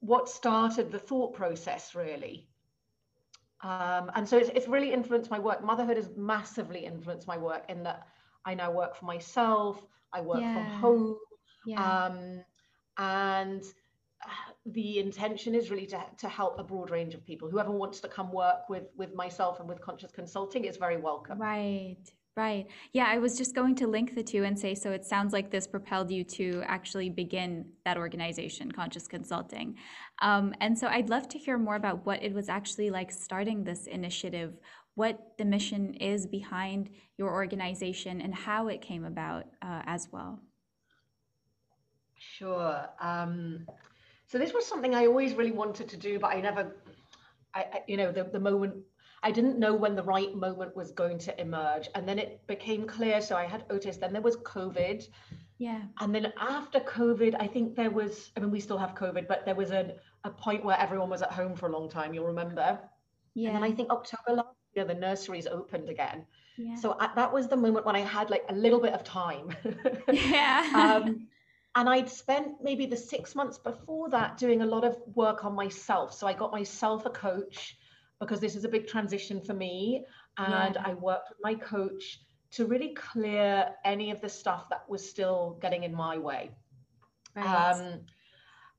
what 0.00 0.28
started 0.28 0.90
the 0.90 0.98
thought 0.98 1.34
process 1.34 1.94
really. 1.94 2.48
Um, 3.62 4.10
and 4.14 4.28
so 4.28 4.38
it's, 4.38 4.50
it's 4.54 4.68
really 4.68 4.92
influenced 4.92 5.30
my 5.30 5.38
work. 5.38 5.64
Motherhood 5.64 5.96
has 5.96 6.10
massively 6.16 6.84
influenced 6.84 7.26
my 7.26 7.36
work 7.36 7.64
in 7.68 7.82
that 7.82 8.06
I 8.48 8.54
now 8.54 8.70
work 8.70 8.96
for 8.96 9.04
myself. 9.04 9.76
I 10.12 10.22
work 10.22 10.40
yeah. 10.40 10.54
from 10.54 10.80
home. 10.80 11.16
Yeah. 11.66 12.04
Um, 12.04 12.44
and 12.96 13.62
uh, 14.24 14.52
the 14.64 14.98
intention 14.98 15.54
is 15.54 15.70
really 15.70 15.86
to, 15.86 16.02
to 16.16 16.28
help 16.28 16.58
a 16.58 16.64
broad 16.64 16.90
range 16.90 17.14
of 17.14 17.24
people. 17.26 17.50
Whoever 17.50 17.70
wants 17.70 18.00
to 18.00 18.08
come 18.08 18.32
work 18.32 18.70
with 18.70 18.86
with 18.96 19.14
myself 19.14 19.60
and 19.60 19.68
with 19.68 19.80
Conscious 19.82 20.12
Consulting 20.12 20.64
is 20.64 20.78
very 20.78 20.96
welcome. 20.96 21.38
Right. 21.38 21.98
Right. 22.38 22.68
Yeah, 22.92 23.06
I 23.08 23.18
was 23.18 23.36
just 23.36 23.52
going 23.52 23.74
to 23.76 23.88
link 23.88 24.14
the 24.14 24.22
two 24.22 24.44
and 24.44 24.56
say 24.56 24.72
so 24.76 24.92
it 24.92 25.04
sounds 25.04 25.32
like 25.32 25.50
this 25.50 25.66
propelled 25.66 26.08
you 26.08 26.22
to 26.38 26.62
actually 26.66 27.10
begin 27.10 27.66
that 27.84 27.96
organization, 27.96 28.70
Conscious 28.70 29.08
Consulting. 29.08 29.74
Um, 30.22 30.54
and 30.60 30.78
so 30.78 30.86
I'd 30.86 31.10
love 31.10 31.28
to 31.30 31.38
hear 31.38 31.58
more 31.58 31.74
about 31.74 32.06
what 32.06 32.22
it 32.22 32.32
was 32.32 32.48
actually 32.48 32.90
like 32.90 33.10
starting 33.10 33.64
this 33.64 33.88
initiative 33.88 34.56
what 34.98 35.38
the 35.38 35.44
mission 35.44 35.94
is 35.94 36.26
behind 36.26 36.90
your 37.18 37.30
organization 37.30 38.20
and 38.20 38.34
how 38.34 38.66
it 38.66 38.80
came 38.82 39.04
about 39.04 39.44
uh, 39.62 39.82
as 39.86 40.08
well. 40.12 40.40
Sure. 42.18 42.84
Um, 43.00 43.64
so 44.26 44.38
this 44.38 44.52
was 44.52 44.66
something 44.66 44.96
I 44.96 45.06
always 45.06 45.34
really 45.34 45.52
wanted 45.52 45.88
to 45.90 45.96
do, 45.96 46.18
but 46.18 46.34
I 46.34 46.40
never, 46.40 46.62
I, 47.54 47.60
I, 47.60 47.80
you 47.86 47.96
know, 47.96 48.10
the, 48.10 48.24
the 48.24 48.40
moment 48.40 48.74
I 49.22 49.30
didn't 49.30 49.58
know 49.58 49.74
when 49.74 49.94
the 49.94 50.02
right 50.02 50.34
moment 50.34 50.76
was 50.76 50.90
going 50.90 51.18
to 51.18 51.40
emerge. 51.40 51.88
And 51.94 52.08
then 52.08 52.18
it 52.18 52.44
became 52.48 52.84
clear. 52.84 53.20
So 53.20 53.36
I 53.36 53.46
had 53.46 53.64
Otis, 53.70 53.98
then 53.98 54.12
there 54.12 54.22
was 54.22 54.36
COVID. 54.38 55.06
Yeah. 55.58 55.82
And 56.00 56.12
then 56.14 56.32
after 56.40 56.80
COVID, 56.80 57.36
I 57.38 57.46
think 57.46 57.76
there 57.76 57.90
was, 57.90 58.32
I 58.36 58.40
mean, 58.40 58.50
we 58.50 58.60
still 58.60 58.78
have 58.78 58.94
COVID, 58.96 59.28
but 59.28 59.44
there 59.44 59.54
was 59.54 59.70
a, 59.70 59.94
a 60.24 60.30
point 60.30 60.64
where 60.64 60.78
everyone 60.78 61.10
was 61.10 61.22
at 61.22 61.32
home 61.32 61.54
for 61.54 61.68
a 61.68 61.72
long 61.72 61.88
time, 61.88 62.14
you'll 62.14 62.26
remember. 62.26 62.80
Yeah. 63.34 63.48
And 63.48 63.56
then 63.56 63.62
I 63.62 63.72
think 63.72 63.90
October 63.90 64.42
last 64.42 64.57
the 64.84 64.94
nurseries 64.94 65.46
opened 65.46 65.88
again. 65.88 66.26
Yeah. 66.56 66.74
So 66.76 66.96
I, 66.98 67.10
that 67.14 67.32
was 67.32 67.48
the 67.48 67.56
moment 67.56 67.86
when 67.86 67.96
I 67.96 68.00
had 68.00 68.30
like 68.30 68.44
a 68.48 68.54
little 68.54 68.80
bit 68.80 68.92
of 68.92 69.04
time. 69.04 69.54
yeah. 70.12 71.00
um, 71.04 71.28
and 71.74 71.88
I'd 71.88 72.08
spent 72.08 72.56
maybe 72.62 72.86
the 72.86 72.96
six 72.96 73.34
months 73.34 73.58
before 73.58 74.08
that 74.10 74.36
doing 74.36 74.62
a 74.62 74.66
lot 74.66 74.84
of 74.84 74.96
work 75.14 75.44
on 75.44 75.54
myself. 75.54 76.12
So 76.12 76.26
I 76.26 76.32
got 76.32 76.50
myself 76.50 77.06
a 77.06 77.10
coach 77.10 77.76
because 78.20 78.40
this 78.40 78.56
is 78.56 78.64
a 78.64 78.68
big 78.68 78.88
transition 78.88 79.40
for 79.40 79.54
me. 79.54 80.04
And 80.38 80.74
yeah. 80.74 80.82
I 80.84 80.94
worked 80.94 81.28
with 81.28 81.38
my 81.42 81.54
coach 81.54 82.20
to 82.50 82.66
really 82.66 82.94
clear 82.94 83.70
any 83.84 84.10
of 84.10 84.20
the 84.20 84.28
stuff 84.28 84.68
that 84.70 84.88
was 84.88 85.08
still 85.08 85.58
getting 85.60 85.84
in 85.84 85.94
my 85.94 86.18
way. 86.18 86.50
Right. 87.36 87.72
Um, 87.72 88.00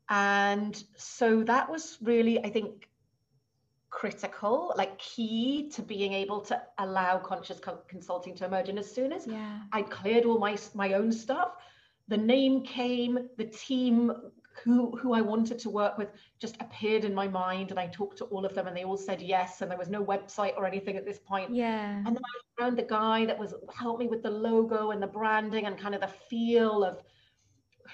and 0.09 0.83
so 0.97 1.43
that 1.43 1.69
was 1.69 1.97
really, 2.01 2.43
I 2.43 2.49
think, 2.49 2.88
critical, 3.89 4.73
like 4.77 4.97
key 4.99 5.69
to 5.69 5.81
being 5.81 6.13
able 6.13 6.41
to 6.41 6.61
allow 6.77 7.17
conscious 7.17 7.59
consulting 7.87 8.35
to 8.35 8.45
emerge. 8.45 8.69
And 8.69 8.79
as 8.79 8.91
soon 8.91 9.11
as 9.11 9.25
yeah. 9.27 9.59
I 9.71 9.81
cleared 9.81 10.25
all 10.25 10.39
my 10.39 10.57
my 10.73 10.93
own 10.93 11.11
stuff, 11.11 11.53
the 12.07 12.17
name 12.17 12.63
came, 12.63 13.29
the 13.37 13.45
team 13.45 14.11
who 14.63 14.97
who 14.97 15.13
I 15.13 15.21
wanted 15.21 15.59
to 15.59 15.69
work 15.69 15.97
with 15.97 16.09
just 16.37 16.55
appeared 16.59 17.05
in 17.05 17.13
my 17.13 17.27
mind 17.27 17.71
and 17.71 17.79
I 17.79 17.87
talked 17.87 18.17
to 18.17 18.25
all 18.25 18.45
of 18.45 18.53
them 18.53 18.67
and 18.67 18.75
they 18.75 18.83
all 18.83 18.97
said 18.97 19.21
yes 19.21 19.61
and 19.61 19.71
there 19.71 19.77
was 19.77 19.89
no 19.89 20.03
website 20.03 20.57
or 20.57 20.65
anything 20.65 20.97
at 20.97 21.05
this 21.05 21.19
point. 21.19 21.53
Yeah. 21.53 21.97
And 21.97 22.07
then 22.07 22.17
I 22.17 22.61
found 22.61 22.77
the 22.77 22.83
guy 22.83 23.25
that 23.25 23.39
was 23.39 23.53
helped 23.73 23.99
me 23.99 24.07
with 24.07 24.21
the 24.21 24.31
logo 24.31 24.91
and 24.91 25.01
the 25.01 25.07
branding 25.07 25.65
and 25.65 25.77
kind 25.77 25.95
of 25.95 26.01
the 26.01 26.13
feel 26.29 26.83
of 26.83 27.01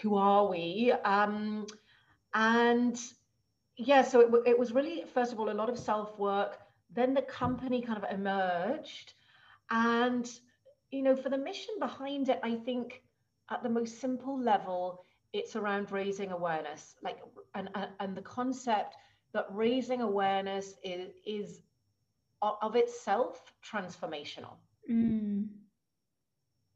who 0.02 0.16
are 0.16 0.48
we 0.48 0.92
um 1.06 1.66
and 2.34 3.00
yeah 3.78 4.02
so 4.02 4.20
it, 4.22 4.30
it 4.46 4.60
was 4.60 4.72
really 4.74 5.04
first 5.14 5.32
of 5.34 5.40
all 5.40 5.50
a 5.50 5.54
lot 5.54 5.70
of 5.70 5.78
self 5.78 6.18
work 6.18 6.60
then 6.94 7.14
the 7.14 7.22
company 7.22 7.82
kind 7.82 8.02
of 8.02 8.10
emerged. 8.12 9.14
And 9.70 10.30
you 10.92 11.02
know 11.02 11.16
for 11.16 11.30
the 11.30 11.38
mission 11.38 11.76
behind 11.80 12.30
it 12.30 12.40
i 12.44 12.56
think 12.56 13.02
at 13.50 13.64
the 13.64 13.70
most 13.70 14.00
simple 14.00 14.40
level 14.40 15.04
it's 15.34 15.56
around 15.56 15.92
raising 15.92 16.32
awareness. 16.32 16.96
Like 17.04 17.20
and 17.54 17.70
and 18.00 18.16
the 18.16 18.22
concept 18.22 18.96
that 19.34 19.46
raising 19.50 20.02
awareness 20.02 20.76
is 20.84 21.12
is 21.26 21.62
of 22.42 22.76
itself 22.76 23.54
transformational. 23.64 24.56
Mm. 24.90 25.48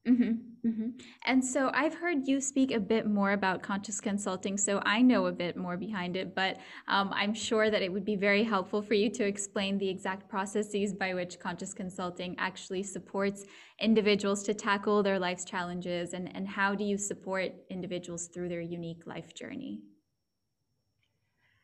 Mm-hmm, 0.07 0.48
mm-hmm. 0.65 0.89
And 1.25 1.43
so 1.43 1.71
I've 1.73 1.95
heard 1.95 2.27
you 2.27 2.41
speak 2.41 2.71
a 2.71 2.79
bit 2.79 3.05
more 3.05 3.31
about 3.31 3.61
conscious 3.61 3.99
consulting, 4.01 4.57
so 4.57 4.81
I 4.85 5.01
know 5.01 5.27
a 5.27 5.31
bit 5.31 5.57
more 5.57 5.77
behind 5.77 6.15
it, 6.15 6.35
but 6.35 6.57
um, 6.87 7.11
I'm 7.13 7.33
sure 7.33 7.69
that 7.69 7.81
it 7.81 7.91
would 7.91 8.05
be 8.05 8.15
very 8.15 8.43
helpful 8.43 8.81
for 8.81 8.93
you 8.93 9.09
to 9.11 9.25
explain 9.25 9.77
the 9.77 9.89
exact 9.89 10.29
processes 10.29 10.93
by 10.93 11.13
which 11.13 11.39
conscious 11.39 11.73
consulting 11.73 12.35
actually 12.37 12.83
supports 12.83 13.45
individuals 13.79 14.43
to 14.43 14.53
tackle 14.53 15.03
their 15.03 15.19
life's 15.19 15.45
challenges 15.45 16.13
and, 16.13 16.35
and 16.35 16.47
how 16.47 16.75
do 16.75 16.83
you 16.83 16.97
support 16.97 17.51
individuals 17.69 18.27
through 18.27 18.49
their 18.49 18.61
unique 18.61 19.05
life 19.05 19.33
journey? 19.33 19.79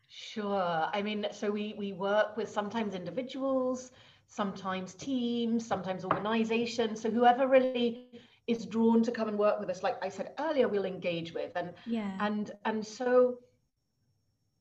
Sure. 0.08 0.88
I 0.94 1.02
mean, 1.02 1.28
so 1.32 1.52
we, 1.52 1.76
we 1.78 1.92
work 1.92 2.38
with 2.38 2.50
sometimes 2.50 2.96
individuals, 2.96 3.92
sometimes 4.28 4.94
teams, 4.94 5.68
sometimes 5.68 6.06
organizations. 6.06 7.02
So 7.02 7.12
whoever 7.12 7.48
really 7.48 8.22
is 8.48 8.66
drawn 8.66 9.04
to 9.04 9.12
come 9.12 9.28
and 9.28 9.38
work 9.38 9.60
with 9.60 9.70
us, 9.70 9.84
like 9.84 10.04
I 10.04 10.10
said 10.10 10.32
earlier, 10.40 10.68
we'll 10.68 10.86
engage 10.86 11.34
with. 11.34 11.52
And 11.56 11.74
yeah. 11.86 12.18
and 12.20 12.52
and 12.66 12.86
so 12.86 13.40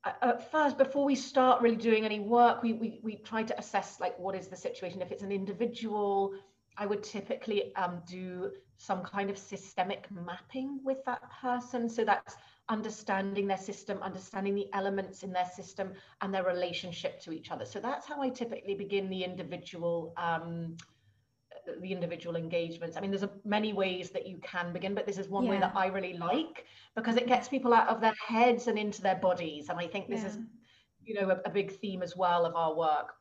at 0.04 0.50
first, 0.50 0.76
before 0.76 1.04
we 1.04 1.14
start 1.14 1.62
really 1.62 1.76
doing 1.76 2.04
any 2.04 2.20
work, 2.20 2.62
we, 2.62 2.74
we 2.74 3.00
we 3.02 3.16
try 3.16 3.42
to 3.42 3.58
assess 3.58 4.00
like 4.00 4.18
what 4.18 4.34
is 4.34 4.48
the 4.48 4.56
situation. 4.56 5.00
If 5.00 5.12
it's 5.12 5.22
an 5.22 5.32
individual, 5.32 6.34
I 6.76 6.86
would 6.86 7.02
typically 7.02 7.74
um, 7.76 8.02
do 8.06 8.50
some 8.76 9.02
kind 9.02 9.30
of 9.30 9.38
systemic 9.38 10.08
mapping 10.10 10.80
with 10.84 11.04
that 11.04 11.22
person. 11.40 11.88
So 11.88 12.04
that's 12.04 12.36
understanding 12.68 13.46
their 13.46 13.58
system, 13.58 13.98
understanding 14.02 14.54
the 14.54 14.68
elements 14.72 15.22
in 15.22 15.32
their 15.32 15.46
system 15.46 15.92
and 16.20 16.34
their 16.34 16.44
relationship 16.44 17.20
to 17.20 17.32
each 17.32 17.50
other. 17.50 17.64
So 17.64 17.78
that's 17.78 18.06
how 18.06 18.20
I 18.20 18.30
typically 18.30 18.74
begin 18.74 19.08
the 19.08 19.22
individual 19.22 20.12
um, 20.16 20.76
the 21.80 21.92
individual 21.92 22.36
engagements. 22.36 22.96
I 22.96 23.00
mean, 23.00 23.10
there's 23.10 23.22
a, 23.22 23.30
many 23.44 23.72
ways 23.72 24.10
that 24.10 24.26
you 24.26 24.38
can 24.38 24.72
begin, 24.72 24.94
but 24.94 25.06
this 25.06 25.18
is 25.18 25.28
one 25.28 25.44
yeah. 25.44 25.50
way 25.50 25.58
that 25.60 25.72
I 25.74 25.86
really 25.86 26.16
like 26.16 26.64
because 26.94 27.16
it 27.16 27.26
gets 27.26 27.48
people 27.48 27.72
out 27.72 27.88
of 27.88 28.00
their 28.00 28.14
heads 28.26 28.66
and 28.66 28.78
into 28.78 29.02
their 29.02 29.16
bodies. 29.16 29.68
And 29.68 29.78
I 29.78 29.86
think 29.86 30.08
this 30.08 30.22
yeah. 30.22 30.28
is, 30.28 30.38
you 31.04 31.14
know, 31.14 31.30
a, 31.30 31.40
a 31.44 31.50
big 31.50 31.78
theme 31.78 32.02
as 32.02 32.16
well 32.16 32.46
of 32.46 32.54
our 32.54 32.74
work. 32.74 33.14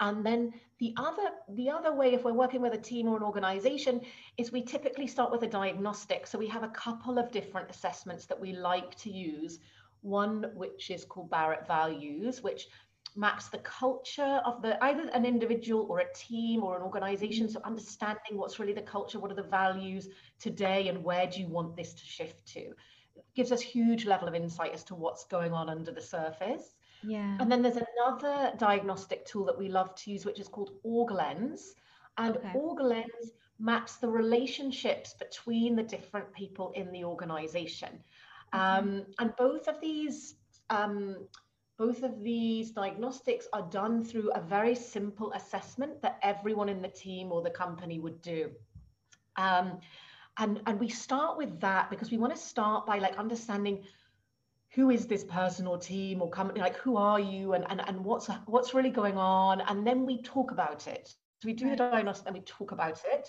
And 0.00 0.26
then 0.26 0.52
the 0.78 0.94
other 0.96 1.30
the 1.50 1.70
other 1.70 1.94
way, 1.94 2.12
if 2.12 2.24
we're 2.24 2.32
working 2.32 2.60
with 2.60 2.74
a 2.74 2.78
team 2.78 3.06
or 3.08 3.16
an 3.16 3.22
organization, 3.22 4.00
is 4.36 4.50
we 4.50 4.62
typically 4.62 5.06
start 5.06 5.30
with 5.30 5.42
a 5.42 5.46
diagnostic. 5.46 6.26
So 6.26 6.38
we 6.38 6.48
have 6.48 6.64
a 6.64 6.68
couple 6.68 7.18
of 7.18 7.30
different 7.30 7.70
assessments 7.70 8.26
that 8.26 8.40
we 8.40 8.52
like 8.52 8.96
to 8.96 9.10
use. 9.10 9.60
One 10.00 10.50
which 10.54 10.90
is 10.90 11.04
called 11.04 11.30
Barrett 11.30 11.68
Values, 11.68 12.42
which 12.42 12.66
maps 13.14 13.48
the 13.48 13.58
culture 13.58 14.40
of 14.44 14.62
the 14.62 14.82
either 14.84 15.08
an 15.10 15.24
individual 15.24 15.86
or 15.88 16.00
a 16.00 16.12
team 16.14 16.62
or 16.62 16.76
an 16.76 16.82
organization. 16.82 17.48
So 17.48 17.60
understanding 17.64 18.36
what's 18.36 18.58
really 18.58 18.72
the 18.72 18.82
culture, 18.82 19.18
what 19.18 19.30
are 19.30 19.34
the 19.34 19.42
values 19.42 20.08
today, 20.38 20.88
and 20.88 21.04
where 21.04 21.26
do 21.26 21.40
you 21.40 21.48
want 21.48 21.76
this 21.76 21.92
to 21.94 22.04
shift 22.04 22.46
to? 22.54 22.60
It 22.60 23.24
gives 23.34 23.52
us 23.52 23.60
huge 23.60 24.06
level 24.06 24.28
of 24.28 24.34
insight 24.34 24.72
as 24.72 24.84
to 24.84 24.94
what's 24.94 25.24
going 25.24 25.52
on 25.52 25.68
under 25.68 25.92
the 25.92 26.00
surface. 26.00 26.74
Yeah. 27.02 27.36
And 27.40 27.50
then 27.50 27.62
there's 27.62 27.78
another 27.78 28.52
diagnostic 28.58 29.26
tool 29.26 29.44
that 29.46 29.58
we 29.58 29.68
love 29.68 29.94
to 29.96 30.10
use, 30.10 30.24
which 30.24 30.40
is 30.40 30.48
called 30.48 30.72
OrgLens. 30.86 31.60
And 32.18 32.36
okay. 32.36 32.52
OrgLens 32.54 33.32
maps 33.58 33.96
the 33.96 34.08
relationships 34.08 35.14
between 35.14 35.76
the 35.76 35.82
different 35.82 36.32
people 36.32 36.72
in 36.74 36.92
the 36.92 37.04
organization. 37.04 38.00
Um, 38.52 39.06
and 39.18 39.34
both 39.36 39.66
of 39.66 39.80
these 39.80 40.34
um, 40.68 41.26
both 41.82 42.04
of 42.04 42.22
these 42.22 42.70
diagnostics 42.70 43.48
are 43.52 43.62
done 43.62 44.04
through 44.04 44.30
a 44.36 44.40
very 44.40 44.72
simple 44.72 45.32
assessment 45.32 46.00
that 46.00 46.16
everyone 46.22 46.68
in 46.68 46.80
the 46.80 46.86
team 46.86 47.32
or 47.32 47.42
the 47.42 47.50
company 47.50 47.98
would 47.98 48.22
do. 48.22 48.52
Um, 49.34 49.80
and, 50.38 50.62
and 50.66 50.78
we 50.78 50.88
start 50.88 51.36
with 51.36 51.58
that 51.58 51.90
because 51.90 52.12
we 52.12 52.18
want 52.18 52.32
to 52.36 52.40
start 52.40 52.86
by 52.86 52.98
like 52.98 53.16
understanding 53.18 53.82
who 54.74 54.90
is 54.90 55.08
this 55.08 55.24
person 55.24 55.66
or 55.66 55.76
team 55.76 56.22
or 56.22 56.30
company 56.30 56.60
like 56.60 56.76
who 56.76 56.96
are 56.96 57.18
you 57.18 57.54
and, 57.54 57.66
and, 57.68 57.82
and 57.88 58.04
what's 58.04 58.28
what's 58.46 58.74
really 58.74 58.94
going 59.02 59.18
on? 59.18 59.60
And 59.62 59.84
then 59.84 60.06
we 60.06 60.22
talk 60.22 60.52
about 60.52 60.86
it. 60.86 61.08
So 61.40 61.46
we 61.46 61.52
do 61.52 61.68
the 61.68 61.74
diagnosis 61.74 62.22
and 62.26 62.36
we 62.36 62.42
talk 62.42 62.70
about 62.70 63.02
it. 63.04 63.28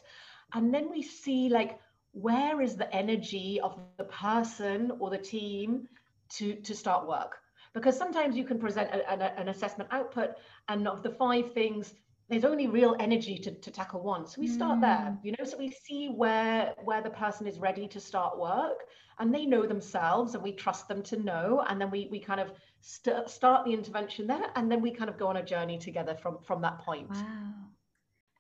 And 0.53 0.71
then 0.71 0.91
we 0.91 1.01
see 1.01 1.49
like 1.49 1.79
where 2.11 2.61
is 2.61 2.75
the 2.75 2.93
energy 2.93 3.59
of 3.61 3.79
the 3.97 4.03
person 4.03 4.91
or 4.99 5.09
the 5.09 5.17
team 5.17 5.87
to 6.35 6.53
to 6.67 6.75
start 6.75 7.07
work 7.07 7.39
because 7.73 7.97
sometimes 7.97 8.35
you 8.35 8.43
can 8.43 8.59
present 8.59 8.89
a, 8.91 9.13
a, 9.13 9.39
an 9.39 9.49
assessment 9.49 9.89
output 9.91 10.35
and 10.69 10.87
of 10.87 11.03
the 11.03 11.09
five 11.09 11.53
things 11.53 11.93
there's 12.29 12.45
only 12.45 12.67
real 12.67 12.95
energy 12.99 13.37
to, 13.37 13.51
to 13.51 13.69
tackle 13.69 14.01
one. 14.01 14.25
So 14.25 14.39
we 14.39 14.47
start 14.47 14.79
mm. 14.79 14.81
there 14.81 15.17
you 15.23 15.33
know 15.37 15.45
so 15.45 15.57
we 15.57 15.71
see 15.71 16.07
where 16.07 16.73
where 16.83 17.01
the 17.01 17.09
person 17.09 17.47
is 17.47 17.59
ready 17.59 17.87
to 17.87 17.99
start 17.99 18.39
work 18.39 18.85
and 19.19 19.33
they 19.33 19.45
know 19.45 19.65
themselves 19.67 20.33
and 20.33 20.43
we 20.43 20.53
trust 20.53 20.87
them 20.87 21.03
to 21.03 21.17
know 21.17 21.63
and 21.67 21.79
then 21.79 21.91
we 21.91 22.07
we 22.11 22.19
kind 22.19 22.39
of 22.39 22.51
st- 22.81 23.29
start 23.29 23.65
the 23.65 23.73
intervention 23.73 24.25
there 24.27 24.47
and 24.55 24.71
then 24.71 24.81
we 24.81 24.91
kind 24.91 25.09
of 25.09 25.17
go 25.17 25.27
on 25.27 25.37
a 25.37 25.43
journey 25.43 25.77
together 25.77 26.15
from 26.15 26.37
from 26.39 26.61
that 26.61 26.79
point. 26.79 27.09
Wow 27.11 27.62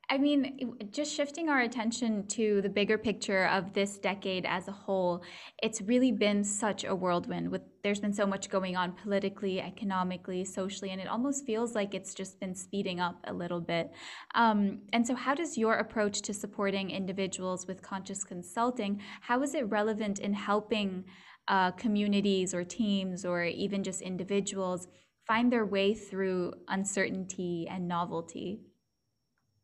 I 0.09 0.17
mean, 0.17 0.77
just 0.91 1.15
shifting 1.15 1.49
our 1.49 1.61
attention 1.61 2.27
to 2.27 2.61
the 2.61 2.69
bigger 2.69 2.97
picture 2.97 3.45
of 3.47 3.73
this 3.73 3.97
decade 3.97 4.45
as 4.45 4.67
a 4.67 4.71
whole, 4.71 5.23
it's 5.61 5.81
really 5.81 6.11
been 6.11 6.43
such 6.43 6.83
a 6.83 6.93
whirlwind 6.93 7.49
with 7.49 7.61
there's 7.83 7.99
been 7.99 8.13
so 8.13 8.25
much 8.25 8.49
going 8.49 8.77
on 8.77 8.93
politically, 8.93 9.59
economically, 9.59 10.45
socially, 10.45 10.91
and 10.91 11.01
it 11.01 11.07
almost 11.07 11.45
feels 11.45 11.75
like 11.75 11.93
it's 11.93 12.13
just 12.13 12.39
been 12.39 12.55
speeding 12.55 12.99
up 12.99 13.19
a 13.25 13.33
little 13.33 13.59
bit. 13.59 13.91
Um, 14.35 14.83
and 14.93 15.05
so 15.05 15.15
how 15.15 15.35
does 15.35 15.57
your 15.57 15.75
approach 15.75 16.21
to 16.23 16.33
supporting 16.33 16.91
individuals 16.91 17.67
with 17.67 17.81
conscious 17.81 18.23
consulting, 18.23 19.01
how 19.21 19.41
is 19.41 19.53
it 19.53 19.69
relevant 19.69 20.19
in 20.19 20.33
helping 20.33 21.03
uh, 21.49 21.71
communities 21.71 22.53
or 22.53 22.63
teams 22.63 23.25
or 23.25 23.43
even 23.43 23.83
just 23.83 24.01
individuals 24.01 24.87
find 25.27 25.51
their 25.51 25.65
way 25.65 25.93
through 25.93 26.53
uncertainty 26.69 27.67
and 27.69 27.87
novelty? 27.87 28.61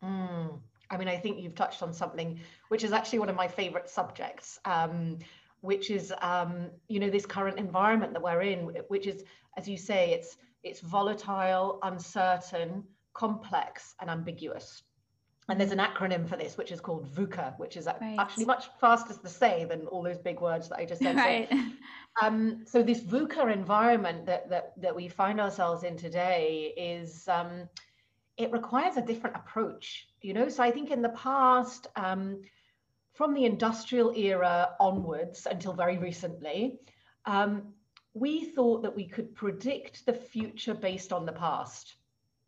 Mm. 0.03 0.59
I 0.91 0.97
mean, 0.97 1.07
I 1.07 1.17
think 1.17 1.39
you've 1.39 1.55
touched 1.55 1.83
on 1.83 1.93
something 1.93 2.39
which 2.69 2.83
is 2.83 2.91
actually 2.91 3.19
one 3.19 3.29
of 3.29 3.35
my 3.35 3.47
favorite 3.47 3.89
subjects, 3.89 4.59
um, 4.65 5.19
which 5.61 5.91
is, 5.91 6.13
um, 6.21 6.69
you 6.87 6.99
know, 6.99 7.09
this 7.09 7.25
current 7.25 7.59
environment 7.59 8.13
that 8.13 8.21
we're 8.21 8.41
in, 8.41 8.59
which 8.87 9.05
is, 9.05 9.23
as 9.57 9.67
you 9.67 9.77
say, 9.77 10.11
it's 10.11 10.37
it's 10.63 10.81
volatile, 10.81 11.79
uncertain, 11.83 12.83
complex, 13.13 13.95
and 14.01 14.09
ambiguous. 14.09 14.83
And 15.47 15.59
there's 15.59 15.71
an 15.71 15.79
acronym 15.79 16.27
for 16.29 16.37
this, 16.37 16.57
which 16.57 16.71
is 16.71 16.79
called 16.79 17.11
VUCA, 17.15 17.57
which 17.57 17.75
is 17.75 17.87
right. 17.87 18.15
actually 18.19 18.45
much 18.45 18.69
faster 18.79 19.15
to 19.15 19.29
say 19.29 19.65
than 19.65 19.87
all 19.87 20.03
those 20.03 20.19
big 20.19 20.41
words 20.41 20.69
that 20.69 20.77
I 20.77 20.85
just 20.85 21.01
said. 21.01 21.15
Right. 21.15 21.49
So, 21.49 21.57
um, 22.21 22.63
so 22.65 22.83
this 22.83 23.01
VUCA 23.01 23.51
environment 23.51 24.25
that, 24.27 24.49
that, 24.49 24.73
that 24.79 24.95
we 24.95 25.07
find 25.07 25.41
ourselves 25.41 25.83
in 25.83 25.97
today 25.97 26.73
is, 26.77 27.27
um, 27.27 27.67
it 28.39 28.51
requires 28.51 28.97
a 28.97 29.01
different 29.01 29.35
approach, 29.35 30.07
you 30.21 30.33
know? 30.33 30.49
So 30.49 30.63
I 30.63 30.71
think 30.71 30.89
in 30.89 31.01
the 31.01 31.09
past, 31.09 31.87
um, 31.95 32.41
from 33.13 33.33
the 33.33 33.45
industrial 33.45 34.11
era 34.15 34.69
onwards 34.79 35.45
until 35.45 35.73
very 35.73 35.97
recently, 35.97 36.79
um, 37.25 37.73
we 38.13 38.45
thought 38.45 38.81
that 38.83 38.95
we 38.95 39.05
could 39.05 39.35
predict 39.35 40.05
the 40.05 40.13
future 40.13 40.73
based 40.73 41.13
on 41.13 41.25
the 41.25 41.33
past, 41.33 41.95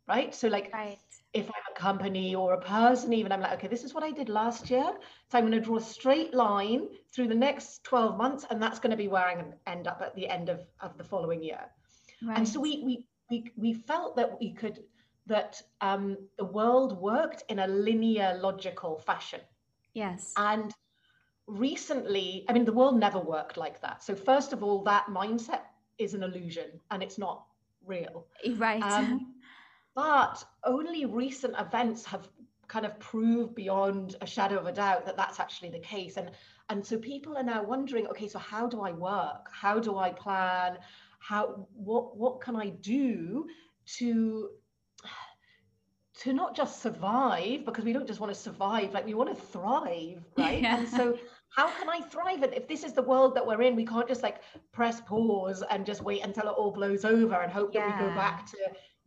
right? 0.08 0.34
So 0.34 0.48
like, 0.48 0.72
right 0.72 0.98
if 1.32 1.46
I'm 1.46 1.74
a 1.74 1.78
company 1.78 2.34
or 2.34 2.52
a 2.52 2.60
person, 2.60 3.12
even 3.12 3.32
I'm 3.32 3.40
like, 3.40 3.54
okay, 3.54 3.68
this 3.68 3.84
is 3.84 3.94
what 3.94 4.04
I 4.04 4.10
did 4.10 4.28
last 4.28 4.68
year. 4.68 4.92
So 5.30 5.38
I'm 5.38 5.44
going 5.44 5.52
to 5.52 5.60
draw 5.60 5.76
a 5.76 5.80
straight 5.80 6.34
line 6.34 6.88
through 7.10 7.28
the 7.28 7.34
next 7.34 7.84
12 7.84 8.18
months, 8.18 8.44
and 8.50 8.60
that's 8.60 8.78
going 8.78 8.90
to 8.90 8.96
be 8.96 9.08
where 9.08 9.24
I'm 9.24 9.38
going 9.38 9.52
to 9.52 9.70
end 9.70 9.86
up 9.86 10.02
at 10.02 10.14
the 10.14 10.28
end 10.28 10.50
of, 10.50 10.60
of 10.80 10.98
the 10.98 11.04
following 11.04 11.42
year. 11.42 11.60
Right. 12.22 12.36
And 12.36 12.48
so 12.48 12.60
we, 12.60 12.82
we 12.84 13.06
we 13.30 13.50
we 13.56 13.72
felt 13.72 14.16
that 14.16 14.38
we 14.38 14.52
could 14.52 14.84
that 15.26 15.62
um, 15.80 16.16
the 16.36 16.44
world 16.44 17.00
worked 17.00 17.44
in 17.48 17.60
a 17.60 17.66
linear, 17.66 18.38
logical 18.40 18.98
fashion. 18.98 19.40
Yes. 19.94 20.32
And 20.36 20.72
recently, 21.46 22.44
I 22.48 22.52
mean, 22.52 22.64
the 22.64 22.72
world 22.72 22.98
never 22.98 23.18
worked 23.18 23.56
like 23.56 23.80
that. 23.82 24.02
So 24.02 24.14
first 24.14 24.52
of 24.52 24.62
all, 24.62 24.82
that 24.84 25.06
mindset 25.06 25.62
is 25.98 26.14
an 26.14 26.22
illusion, 26.22 26.80
and 26.90 27.02
it's 27.02 27.18
not 27.18 27.44
real. 27.86 28.26
Right. 28.56 28.82
Um, 28.82 29.34
but 29.94 30.42
only 30.64 31.04
recent 31.04 31.54
events 31.58 32.04
have 32.06 32.28
kind 32.68 32.86
of 32.86 32.98
proved 32.98 33.54
beyond 33.54 34.16
a 34.22 34.26
shadow 34.26 34.58
of 34.58 34.66
a 34.66 34.72
doubt 34.72 35.04
that 35.04 35.16
that's 35.16 35.38
actually 35.38 35.70
the 35.70 35.78
case. 35.78 36.16
And 36.16 36.30
and 36.68 36.84
so 36.84 36.96
people 36.96 37.36
are 37.36 37.42
now 37.42 37.62
wondering, 37.62 38.06
okay, 38.06 38.28
so 38.28 38.38
how 38.38 38.66
do 38.66 38.80
I 38.80 38.92
work? 38.92 39.48
How 39.52 39.78
do 39.78 39.98
I 39.98 40.10
plan? 40.10 40.78
How 41.18 41.66
what 41.74 42.16
what 42.16 42.40
can 42.40 42.56
I 42.56 42.70
do 42.70 43.46
to 43.98 44.50
to 46.20 46.32
not 46.32 46.54
just 46.54 46.82
survive 46.82 47.64
because 47.64 47.84
we 47.84 47.92
don't 47.92 48.06
just 48.06 48.20
want 48.20 48.32
to 48.32 48.38
survive 48.38 48.92
like 48.92 49.06
we 49.06 49.14
want 49.14 49.28
to 49.28 49.46
thrive 49.46 50.22
right 50.38 50.62
yeah. 50.62 50.78
and 50.78 50.88
so 50.88 51.18
how 51.48 51.68
can 51.70 51.88
i 51.88 52.00
thrive 52.00 52.42
and 52.42 52.52
if 52.54 52.68
this 52.68 52.84
is 52.84 52.92
the 52.92 53.02
world 53.02 53.34
that 53.34 53.46
we're 53.46 53.62
in 53.62 53.74
we 53.74 53.86
can't 53.86 54.08
just 54.08 54.22
like 54.22 54.42
press 54.72 55.00
pause 55.02 55.62
and 55.70 55.86
just 55.86 56.02
wait 56.02 56.22
until 56.22 56.44
it 56.44 56.54
all 56.56 56.70
blows 56.70 57.04
over 57.04 57.36
and 57.36 57.50
hope 57.50 57.74
yeah. 57.74 57.88
that 57.88 58.00
we 58.00 58.08
go 58.08 58.14
back 58.14 58.46
to 58.46 58.58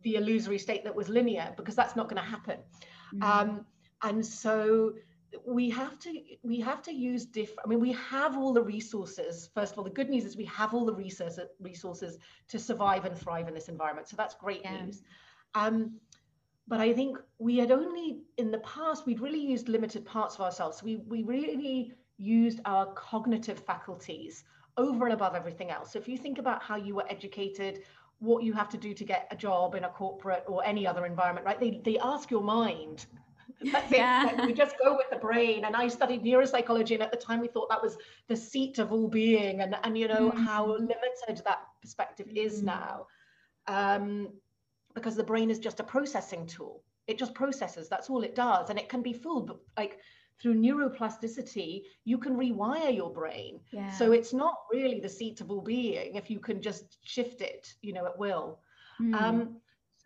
the 0.02 0.16
illusory 0.16 0.58
state 0.58 0.84
that 0.84 0.94
was 0.94 1.08
linear 1.08 1.52
because 1.56 1.74
that's 1.74 1.96
not 1.96 2.08
going 2.08 2.22
to 2.22 2.28
happen 2.28 2.58
mm. 3.14 3.22
um, 3.22 3.64
and 4.02 4.24
so 4.24 4.92
we 5.44 5.68
have 5.68 5.98
to 5.98 6.20
we 6.42 6.60
have 6.60 6.82
to 6.82 6.92
use 6.92 7.26
different 7.26 7.60
i 7.64 7.68
mean 7.68 7.80
we 7.80 7.92
have 7.92 8.36
all 8.36 8.52
the 8.52 8.62
resources 8.62 9.50
first 9.54 9.72
of 9.72 9.78
all 9.78 9.84
the 9.84 9.90
good 9.90 10.08
news 10.08 10.24
is 10.24 10.36
we 10.36 10.44
have 10.44 10.72
all 10.72 10.84
the 10.84 10.94
resources 10.94 11.46
resources 11.60 12.18
to 12.48 12.58
survive 12.58 13.04
and 13.04 13.18
thrive 13.18 13.48
in 13.48 13.54
this 13.54 13.68
environment 13.68 14.08
so 14.08 14.16
that's 14.16 14.34
great 14.34 14.60
yeah. 14.62 14.84
news 14.84 15.02
um, 15.54 15.94
but 16.68 16.80
i 16.80 16.92
think 16.92 17.18
we 17.38 17.56
had 17.58 17.70
only 17.70 18.22
in 18.38 18.50
the 18.50 18.58
past 18.58 19.06
we'd 19.06 19.20
really 19.20 19.40
used 19.40 19.68
limited 19.68 20.04
parts 20.04 20.34
of 20.34 20.40
ourselves 20.40 20.82
we 20.82 20.96
we 21.08 21.22
really 21.22 21.92
used 22.18 22.60
our 22.64 22.86
cognitive 22.94 23.58
faculties 23.58 24.44
over 24.78 25.04
and 25.04 25.14
above 25.14 25.34
everything 25.34 25.70
else 25.70 25.92
so 25.92 25.98
if 25.98 26.08
you 26.08 26.16
think 26.16 26.38
about 26.38 26.62
how 26.62 26.76
you 26.76 26.94
were 26.94 27.04
educated 27.10 27.80
what 28.18 28.42
you 28.42 28.52
have 28.52 28.68
to 28.70 28.76
do 28.76 28.94
to 28.94 29.04
get 29.04 29.28
a 29.30 29.36
job 29.36 29.74
in 29.74 29.84
a 29.84 29.88
corporate 29.88 30.44
or 30.46 30.64
any 30.64 30.86
other 30.86 31.04
environment, 31.04 31.44
right? 31.44 31.60
They, 31.60 31.80
they 31.84 31.98
ask 31.98 32.30
your 32.30 32.42
mind. 32.42 33.06
yeah. 33.90 34.44
we 34.46 34.52
just 34.52 34.76
go 34.82 34.96
with 34.96 35.08
the 35.10 35.16
brain. 35.16 35.64
And 35.64 35.76
I 35.76 35.88
studied 35.88 36.22
neuropsychology, 36.22 36.92
and 36.92 37.02
at 37.02 37.10
the 37.10 37.18
time 37.18 37.40
we 37.40 37.48
thought 37.48 37.68
that 37.68 37.82
was 37.82 37.96
the 38.28 38.36
seat 38.36 38.78
of 38.78 38.92
all 38.92 39.08
being, 39.08 39.60
and 39.60 39.76
and 39.82 39.96
you 39.96 40.08
know 40.08 40.30
mm. 40.30 40.44
how 40.44 40.66
limited 40.66 41.42
that 41.44 41.60
perspective 41.80 42.28
is 42.34 42.60
mm. 42.60 42.64
now, 42.64 43.06
um, 43.66 44.28
because 44.96 45.14
the 45.14 45.22
brain 45.22 45.50
is 45.50 45.60
just 45.60 45.78
a 45.78 45.84
processing 45.84 46.46
tool. 46.46 46.82
It 47.06 47.18
just 47.18 47.34
processes. 47.34 47.88
That's 47.88 48.10
all 48.10 48.22
it 48.22 48.34
does, 48.34 48.70
and 48.70 48.78
it 48.78 48.88
can 48.88 49.02
be 49.02 49.12
fooled. 49.12 49.46
But 49.46 49.60
like 49.76 50.00
through 50.40 50.54
neuroplasticity, 50.54 51.82
you 52.04 52.18
can 52.18 52.34
rewire 52.36 52.94
your 52.94 53.12
brain. 53.12 53.60
Yeah. 53.70 53.90
So 53.92 54.12
it's 54.12 54.32
not 54.32 54.54
really 54.72 54.98
the 54.98 55.08
seat 55.08 55.40
of 55.40 55.50
all 55.50 55.60
being 55.60 56.16
if 56.16 56.30
you 56.30 56.40
can 56.40 56.60
just 56.60 56.98
shift 57.02 57.42
it, 57.42 57.74
you 57.82 57.92
know, 57.92 58.06
at 58.06 58.18
will. 58.18 58.58
Mm. 59.00 59.14
Um, 59.14 59.56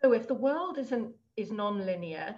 so 0.01 0.13
if 0.13 0.27
the 0.27 0.35
world 0.47 0.77
isn't 0.77 1.15
is 1.37 1.51
non-linear, 1.51 2.35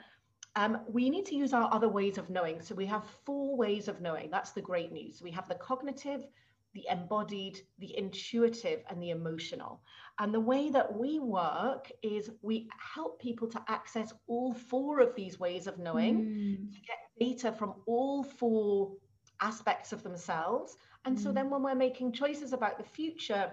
um, 0.56 0.80
we 0.88 1.10
need 1.10 1.26
to 1.26 1.36
use 1.36 1.54
our 1.54 1.74
other 1.74 1.90
ways 1.90 2.20
of 2.20 2.30
knowing. 2.30 2.62
So 2.62 2.76
we 2.76 2.86
have 2.86 3.04
four 3.26 3.58
ways 3.58 3.88
of 3.88 4.00
knowing. 4.00 4.30
That's 4.30 4.52
the 4.52 4.62
great 4.62 4.92
news. 4.92 5.22
We 5.22 5.32
have 5.32 5.48
the 5.48 5.56
cognitive, 5.56 6.28
the 6.74 6.86
embodied, 6.90 7.60
the 7.80 7.98
intuitive, 7.98 8.82
and 8.90 9.02
the 9.02 9.12
emotional. 9.12 9.82
And 10.20 10.34
the 10.34 10.40
way 10.40 10.70
that 10.72 10.98
we 10.98 11.20
work 11.20 11.92
is 12.02 12.32
we 12.42 12.68
help 12.78 13.22
people 13.22 13.48
to 13.50 13.64
access 13.68 14.14
all 14.28 14.54
four 14.54 15.00
of 15.00 15.16
these 15.16 15.40
ways 15.40 15.68
of 15.68 15.78
knowing, 15.78 16.26
mm. 16.26 16.72
to 16.72 16.80
get 16.82 16.98
data 17.20 17.52
from 17.52 17.76
all 17.86 18.24
four 18.24 18.94
aspects 19.42 19.92
of 19.92 20.04
themselves. 20.04 20.78
And 21.06 21.18
mm. 21.18 21.22
so 21.22 21.32
then 21.32 21.50
when 21.50 21.62
we're 21.62 21.76
making 21.76 22.12
choices 22.12 22.54
about 22.54 22.78
the 22.78 22.84
future, 22.84 23.52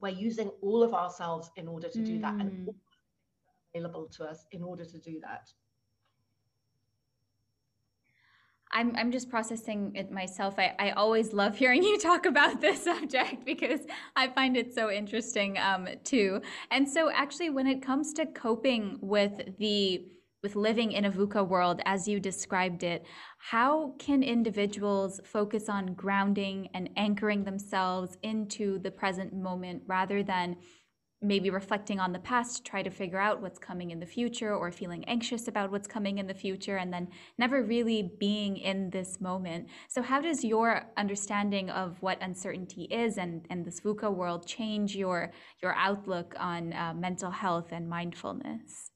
we're 0.00 0.08
using 0.08 0.50
all 0.60 0.82
of 0.82 0.94
ourselves 0.94 1.50
in 1.56 1.68
order 1.68 1.88
to 1.88 1.98
do 1.98 2.18
mm. 2.18 2.22
that 2.22 2.34
and 2.34 2.68
mm. 2.68 2.74
available 3.74 4.06
to 4.16 4.24
us 4.24 4.44
in 4.50 4.62
order 4.62 4.84
to 4.84 4.98
do 4.98 5.20
that. 5.20 5.50
I'm, 8.72 8.94
I'm 8.96 9.10
just 9.10 9.28
processing 9.28 9.92
it 9.94 10.10
myself. 10.10 10.54
I, 10.58 10.74
I 10.78 10.90
always 10.90 11.32
love 11.32 11.56
hearing 11.56 11.82
you 11.90 11.98
talk 11.98 12.26
about 12.26 12.60
this 12.60 12.84
subject 12.90 13.44
because 13.44 13.80
I 14.16 14.28
find 14.28 14.56
it 14.56 14.74
so 14.74 14.90
interesting 14.90 15.58
um, 15.58 15.88
too. 16.04 16.40
And 16.70 16.88
so, 16.88 17.10
actually, 17.10 17.50
when 17.50 17.66
it 17.66 17.82
comes 17.82 18.12
to 18.14 18.26
coping 18.26 18.98
with 19.00 19.56
the 19.58 20.06
with 20.42 20.56
living 20.56 20.92
in 20.92 21.04
a 21.04 21.10
VUCA 21.10 21.46
world 21.46 21.82
as 21.84 22.08
you 22.08 22.18
described 22.18 22.82
it, 22.82 23.04
how 23.36 23.94
can 23.98 24.22
individuals 24.22 25.20
focus 25.22 25.68
on 25.68 25.92
grounding 25.92 26.66
and 26.72 26.88
anchoring 26.96 27.44
themselves 27.44 28.16
into 28.22 28.78
the 28.78 28.90
present 28.90 29.34
moment 29.34 29.82
rather 29.86 30.22
than 30.22 30.56
maybe 31.22 31.50
reflecting 31.50 32.00
on 32.00 32.12
the 32.12 32.18
past 32.18 32.56
to 32.56 32.62
try 32.62 32.82
to 32.82 32.90
figure 32.90 33.18
out 33.18 33.42
what's 33.42 33.58
coming 33.58 33.90
in 33.90 34.00
the 34.00 34.06
future 34.06 34.54
or 34.54 34.72
feeling 34.72 35.04
anxious 35.04 35.48
about 35.48 35.70
what's 35.70 35.86
coming 35.86 36.18
in 36.18 36.26
the 36.26 36.34
future 36.34 36.76
and 36.76 36.92
then 36.92 37.08
never 37.38 37.62
really 37.62 38.10
being 38.18 38.56
in 38.56 38.88
this 38.90 39.20
moment. 39.20 39.68
So 39.88 40.00
how 40.00 40.20
does 40.20 40.42
your 40.44 40.84
understanding 40.96 41.68
of 41.68 41.96
what 42.00 42.22
uncertainty 42.22 42.84
is 42.84 43.18
and, 43.18 43.46
and 43.50 43.64
this 43.64 43.80
VUCA 43.80 44.14
world 44.14 44.46
change 44.46 44.96
your 44.96 45.30
your 45.62 45.74
outlook 45.74 46.34
on 46.38 46.72
uh, 46.72 46.94
mental 46.94 47.30
health 47.30 47.68
and 47.70 47.88
mindfulness? 47.88 48.90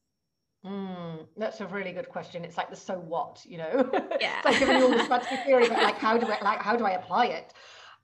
Mm, 0.65 1.27
that's 1.37 1.61
a 1.61 1.67
really 1.67 1.93
good 1.93 2.09
question. 2.09 2.43
It's 2.43 2.57
like 2.57 2.71
the 2.71 2.77
so 2.77 2.95
what, 2.95 3.43
you 3.45 3.59
know? 3.59 3.91
Yeah. 4.21 4.37
it's 4.39 4.45
like 4.47 4.59
giving 4.59 4.79
you 4.79 4.85
all 4.85 4.91
this 4.91 5.07
fancy 5.09 5.37
theory, 5.45 5.69
but 5.69 5.83
like 5.83 5.99
how 5.99 6.17
do 6.17 6.27
I 6.27 6.43
like 6.43 6.61
how 6.61 6.75
do 6.75 6.87
I 6.87 6.93
apply 6.93 7.27
it? 7.27 7.53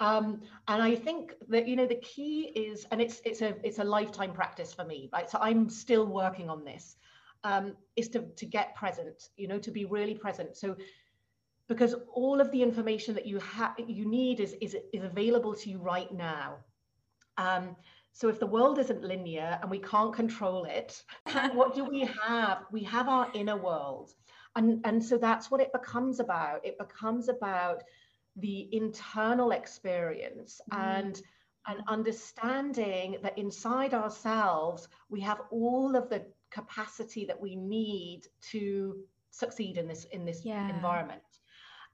Um, 0.01 0.41
and 0.67 0.83
I 0.83 0.97
think 0.97 1.35
that 1.49 1.69
you 1.69 1.77
know 1.77 1.87
the 1.87 1.97
key 1.97 2.53
is, 2.57 2.87
and 2.91 3.01
it's 3.01 3.21
it's 3.25 3.43
a 3.43 3.55
it's 3.63 3.79
a 3.79 3.85
lifetime 3.85 4.33
practice 4.33 4.73
for 4.73 4.85
me, 4.85 5.11
right? 5.13 5.29
So 5.31 5.39
I'm 5.41 5.69
still 5.69 6.07
working 6.07 6.49
on 6.49 6.65
this. 6.65 6.97
Um, 7.45 7.77
is 7.97 8.09
to 8.11 8.23
to 8.23 8.47
get 8.47 8.75
present, 8.75 9.29
you 9.37 9.47
know, 9.47 9.59
to 9.59 9.71
be 9.71 9.85
really 9.85 10.15
present. 10.15 10.57
So 10.57 10.77
because 11.69 11.95
all 12.13 12.41
of 12.41 12.51
the 12.51 12.63
information 12.63 13.15
that 13.15 13.27
you 13.27 13.39
have 13.39 13.75
you 13.79 14.09
need 14.09 14.41
is 14.41 14.55
is 14.61 14.77
is 14.93 15.05
available 15.05 15.55
to 15.55 15.71
you 15.71 15.79
right 15.79 16.11
now. 16.13 16.57
Um, 17.37 17.77
so 18.13 18.29
if 18.29 18.41
the 18.41 18.47
world 18.47 18.79
isn't 18.79 19.03
linear 19.03 19.59
and 19.63 19.71
we 19.71 19.79
can't 19.79 20.13
control 20.13 20.65
it, 20.65 21.03
what 21.53 21.75
do 21.75 21.85
we 21.85 22.09
have? 22.23 22.65
We 22.73 22.83
have 22.85 23.09
our 23.09 23.31
inner 23.35 23.57
world. 23.57 24.13
And, 24.57 24.81
and 24.85 25.03
so 25.03 25.17
that's 25.17 25.51
what 25.51 25.61
it 25.61 25.73
becomes 25.73 26.19
about. 26.19 26.67
It 26.67 26.77
becomes 26.77 27.29
about 27.29 27.83
the 28.37 28.69
internal 28.73 29.51
experience 29.51 30.61
mm. 30.73 30.79
and 30.79 31.23
and 31.67 31.81
understanding 31.89 33.19
that 33.23 33.37
inside 33.37 33.93
ourselves 33.93 34.89
we 35.09 35.21
have 35.21 35.41
all 35.51 35.95
of 35.95 36.09
the 36.09 36.25
capacity 36.51 37.25
that 37.27 37.41
we 37.41 37.55
need 37.55 38.23
to 38.41 38.97
succeed 39.31 39.77
in 39.77 39.87
this 39.87 40.05
in 40.13 40.25
this 40.25 40.45
yeah. 40.45 40.69
environment 40.75 41.23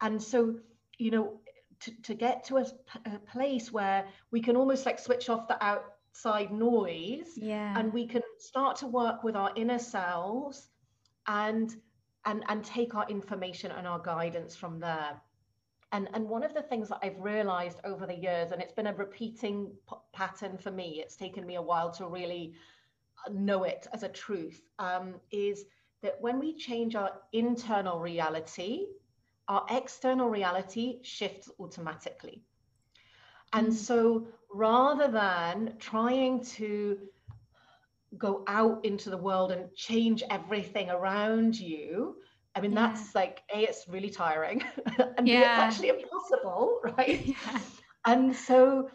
and 0.01 0.23
so 0.23 0.55
you 0.99 1.11
know 1.11 1.41
to, 1.81 1.91
to 2.03 2.15
get 2.15 2.45
to 2.45 2.57
a, 2.57 2.67
a, 3.05 3.19
place 3.31 3.71
where 3.71 4.07
we 4.31 4.41
can 4.41 4.57
almost 4.57 4.87
like 4.87 4.99
switch 4.99 5.29
off 5.29 5.47
the 5.47 5.63
outside 5.63 6.51
noise 6.51 7.33
yeah. 7.37 7.79
and 7.79 7.93
we 7.93 8.07
can 8.07 8.23
start 8.39 8.77
to 8.77 8.87
work 8.87 9.23
with 9.23 9.37
our 9.37 9.53
inner 9.57 9.79
selves 9.79 10.69
and 11.27 11.77
and 12.25 12.45
and 12.49 12.65
take 12.65 12.95
our 12.95 13.07
information 13.09 13.71
and 13.73 13.87
our 13.87 13.99
guidance 13.99 14.57
from 14.57 14.81
there 14.81 15.21
and, 15.93 16.09
and 16.15 16.29
one 16.29 16.43
of 16.43 16.55
the 16.55 16.63
things 16.63 16.89
that 16.89 16.99
I've 17.03 17.19
realized 17.21 17.79
over 17.85 18.07
the 18.07 18.15
years, 18.15 18.53
and 18.53 18.61
it's 18.61 18.73
been 18.73 18.89
a 18.89 18.95
repeating 18.95 19.71
p- 19.89 19.97
pattern 20.13 20.59
for 20.59 20.71
me, 20.71 21.01
it's 21.03 21.17
taken 21.17 21.47
me 21.47 21.55
a 21.57 21.63
while 21.63 21.91
to 21.93 22.07
really 22.07 22.55
uh, 23.27 23.31
know 23.33 23.65
it 23.65 23.87
as 23.93 24.03
a 24.03 24.09
truth, 24.09 24.61
um, 24.79 25.15
is 25.31 25.65
that 26.03 26.21
when 26.21 26.39
we 26.39 26.57
change 26.57 26.97
our 26.97 27.13
internal 27.33 28.01
reality, 28.01 28.87
our 29.49 29.65
external 29.71 30.29
reality 30.29 30.99
shifts 31.03 31.51
automatically. 31.61 32.43
And 33.53 33.69
mm. 33.69 33.73
so 33.73 34.27
rather 34.53 35.09
than 35.09 35.75
trying 35.79 36.43
to 36.45 36.99
go 38.19 38.45
out 38.49 38.85
into 38.85 39.11
the 39.11 39.17
world 39.17 39.53
and 39.53 39.73
change 39.75 40.23
everything 40.31 40.91
around 40.91 41.59
you, 41.59 42.17
I 42.57 42.61
mean, 42.61 42.73
yeah. 42.73 42.89
that's 42.89 43.15
like, 43.15 43.43
A, 43.55 43.59
it's 43.59 43.87
really 43.87 44.11
tiring, 44.11 44.65
and 45.19 45.29
yeah. 45.29 45.35
B, 45.35 45.43
it's 45.43 45.49
actually 45.49 45.89
impossible, 45.91 46.81
right? 46.99 47.27
Yeah. 47.27 47.59
And 48.07 48.35
so 48.35 48.91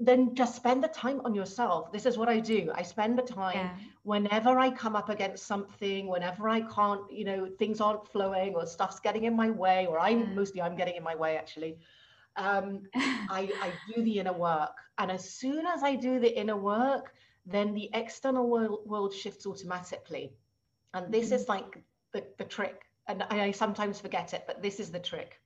then 0.00 0.34
just 0.34 0.56
spend 0.56 0.82
the 0.82 0.88
time 0.88 1.20
on 1.24 1.34
yourself. 1.34 1.92
This 1.92 2.06
is 2.06 2.18
what 2.18 2.28
I 2.28 2.40
do. 2.40 2.70
I 2.74 2.82
spend 2.82 3.18
the 3.18 3.22
time 3.22 3.56
yeah. 3.56 3.70
whenever 4.02 4.58
I 4.58 4.70
come 4.70 4.96
up 4.96 5.08
against 5.08 5.46
something, 5.46 6.06
whenever 6.06 6.48
I 6.48 6.62
can't, 6.62 7.10
you 7.10 7.24
know, 7.24 7.48
things 7.58 7.80
aren't 7.80 8.06
flowing 8.08 8.54
or 8.54 8.66
stuff's 8.66 9.00
getting 9.00 9.24
in 9.24 9.36
my 9.36 9.50
way, 9.50 9.86
or 9.86 9.98
I'm 9.98 10.20
yeah. 10.20 10.34
mostly 10.34 10.62
I'm 10.62 10.76
getting 10.76 10.96
in 10.96 11.02
my 11.02 11.14
way 11.14 11.36
actually. 11.36 11.78
Um, 12.36 12.82
I, 12.94 13.50
I 13.62 13.72
do 13.94 14.02
the 14.02 14.18
inner 14.18 14.32
work. 14.32 14.76
And 14.98 15.10
as 15.10 15.28
soon 15.28 15.66
as 15.66 15.82
I 15.82 15.94
do 15.94 16.18
the 16.18 16.38
inner 16.38 16.56
work, 16.56 17.14
then 17.46 17.74
the 17.74 17.90
external 17.94 18.48
world, 18.48 18.80
world 18.84 19.14
shifts 19.14 19.46
automatically. 19.46 20.32
And 20.94 21.12
this 21.12 21.26
mm-hmm. 21.26 21.34
is 21.34 21.48
like 21.48 21.82
the, 22.12 22.24
the 22.38 22.44
trick 22.44 22.87
and 23.08 23.22
I 23.30 23.50
sometimes 23.52 24.00
forget 24.00 24.34
it, 24.34 24.44
but 24.46 24.62
this 24.62 24.78
is 24.80 24.90
the 24.90 25.00
trick 25.00 25.40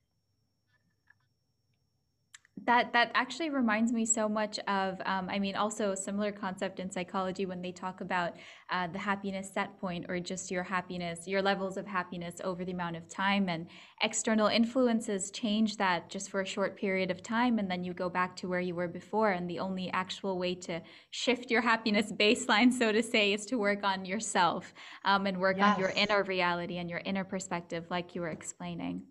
that 2.65 2.93
that 2.93 3.11
actually 3.13 3.49
reminds 3.49 3.91
me 3.91 4.05
so 4.05 4.29
much 4.29 4.59
of 4.67 5.01
um, 5.05 5.29
i 5.29 5.39
mean 5.39 5.55
also 5.55 5.91
a 5.91 5.97
similar 5.97 6.31
concept 6.31 6.79
in 6.79 6.89
psychology 6.89 7.45
when 7.45 7.61
they 7.61 7.71
talk 7.71 8.01
about 8.01 8.33
uh, 8.69 8.87
the 8.87 8.99
happiness 8.99 9.51
set 9.53 9.77
point 9.79 10.05
or 10.07 10.19
just 10.19 10.51
your 10.51 10.63
happiness 10.63 11.27
your 11.27 11.41
levels 11.41 11.77
of 11.77 11.85
happiness 11.85 12.35
over 12.43 12.63
the 12.63 12.71
amount 12.71 12.95
of 12.95 13.07
time 13.09 13.49
and 13.49 13.67
external 14.01 14.47
influences 14.47 15.31
change 15.31 15.77
that 15.77 16.09
just 16.09 16.29
for 16.29 16.41
a 16.41 16.45
short 16.45 16.75
period 16.75 17.11
of 17.11 17.21
time 17.21 17.59
and 17.59 17.69
then 17.69 17.83
you 17.83 17.93
go 17.93 18.09
back 18.09 18.35
to 18.35 18.47
where 18.47 18.61
you 18.61 18.75
were 18.75 18.87
before 18.87 19.31
and 19.31 19.49
the 19.49 19.59
only 19.59 19.91
actual 19.91 20.37
way 20.37 20.55
to 20.55 20.81
shift 21.11 21.51
your 21.51 21.61
happiness 21.61 22.11
baseline 22.19 22.71
so 22.71 22.91
to 22.91 23.03
say 23.03 23.33
is 23.33 23.45
to 23.45 23.57
work 23.57 23.83
on 23.83 24.05
yourself 24.05 24.73
um, 25.05 25.25
and 25.25 25.37
work 25.37 25.57
yes. 25.57 25.75
on 25.75 25.79
your 25.79 25.89
inner 25.89 26.23
reality 26.23 26.77
and 26.77 26.89
your 26.89 27.01
inner 27.05 27.23
perspective 27.23 27.85
like 27.89 28.15
you 28.15 28.21
were 28.21 28.29
explaining 28.29 29.03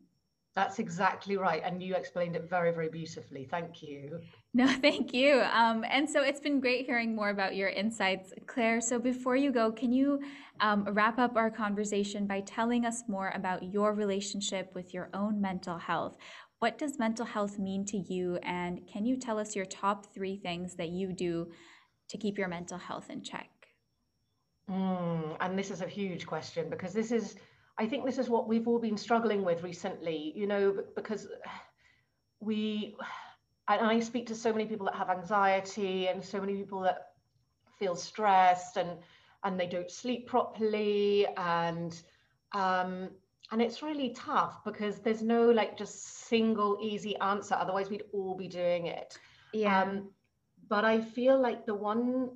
that's 0.54 0.78
exactly 0.78 1.36
right. 1.36 1.62
And 1.64 1.82
you 1.82 1.94
explained 1.94 2.36
it 2.36 2.48
very, 2.48 2.72
very 2.72 2.90
beautifully. 2.90 3.46
Thank 3.50 3.82
you. 3.82 4.20
No, 4.52 4.66
thank 4.82 5.14
you. 5.14 5.40
Um, 5.52 5.84
and 5.88 6.08
so 6.08 6.22
it's 6.22 6.40
been 6.40 6.60
great 6.60 6.84
hearing 6.84 7.16
more 7.16 7.30
about 7.30 7.56
your 7.56 7.70
insights, 7.70 8.32
Clare. 8.46 8.80
So 8.80 8.98
before 8.98 9.36
you 9.36 9.50
go, 9.50 9.72
can 9.72 9.92
you 9.92 10.20
um, 10.60 10.84
wrap 10.92 11.18
up 11.18 11.36
our 11.36 11.50
conversation 11.50 12.26
by 12.26 12.40
telling 12.40 12.84
us 12.84 13.04
more 13.08 13.32
about 13.34 13.62
your 13.72 13.94
relationship 13.94 14.74
with 14.74 14.92
your 14.92 15.08
own 15.14 15.40
mental 15.40 15.78
health? 15.78 16.16
What 16.58 16.76
does 16.78 16.98
mental 16.98 17.24
health 17.24 17.58
mean 17.58 17.86
to 17.86 17.96
you? 17.96 18.36
And 18.42 18.86
can 18.86 19.06
you 19.06 19.16
tell 19.16 19.38
us 19.38 19.56
your 19.56 19.64
top 19.64 20.14
three 20.14 20.36
things 20.36 20.76
that 20.76 20.90
you 20.90 21.12
do 21.14 21.50
to 22.10 22.18
keep 22.18 22.36
your 22.36 22.48
mental 22.48 22.78
health 22.78 23.08
in 23.08 23.24
check? 23.24 23.48
Mm, 24.70 25.36
and 25.40 25.58
this 25.58 25.70
is 25.70 25.80
a 25.80 25.88
huge 25.88 26.26
question 26.26 26.68
because 26.68 26.92
this 26.92 27.10
is 27.10 27.36
I 27.82 27.86
think 27.86 28.06
this 28.06 28.18
is 28.18 28.30
what 28.30 28.46
we've 28.46 28.68
all 28.68 28.78
been 28.78 28.96
struggling 28.96 29.44
with 29.44 29.64
recently, 29.64 30.32
you 30.36 30.46
know, 30.46 30.84
because 30.94 31.26
we, 32.38 32.94
and 33.68 33.84
I 33.84 33.98
speak 33.98 34.28
to 34.28 34.36
so 34.36 34.52
many 34.52 34.66
people 34.66 34.86
that 34.86 34.94
have 34.94 35.10
anxiety 35.10 36.06
and 36.06 36.24
so 36.24 36.40
many 36.40 36.54
people 36.54 36.80
that 36.82 37.08
feel 37.80 37.96
stressed 37.96 38.76
and 38.76 38.90
and 39.42 39.58
they 39.58 39.66
don't 39.66 39.90
sleep 39.90 40.28
properly 40.28 41.26
and 41.36 42.00
um 42.52 43.10
and 43.50 43.60
it's 43.60 43.82
really 43.82 44.10
tough 44.10 44.62
because 44.64 45.00
there's 45.00 45.20
no 45.20 45.50
like 45.50 45.76
just 45.76 46.28
single 46.28 46.78
easy 46.80 47.16
answer. 47.16 47.56
Otherwise 47.56 47.90
we'd 47.90 48.04
all 48.12 48.36
be 48.36 48.46
doing 48.46 48.86
it. 48.86 49.18
Yeah. 49.52 49.82
Um, 49.82 50.10
but 50.72 50.86
I 50.86 51.02
feel 51.02 51.38
like 51.38 51.66
the 51.66 51.74
one, 51.74 52.30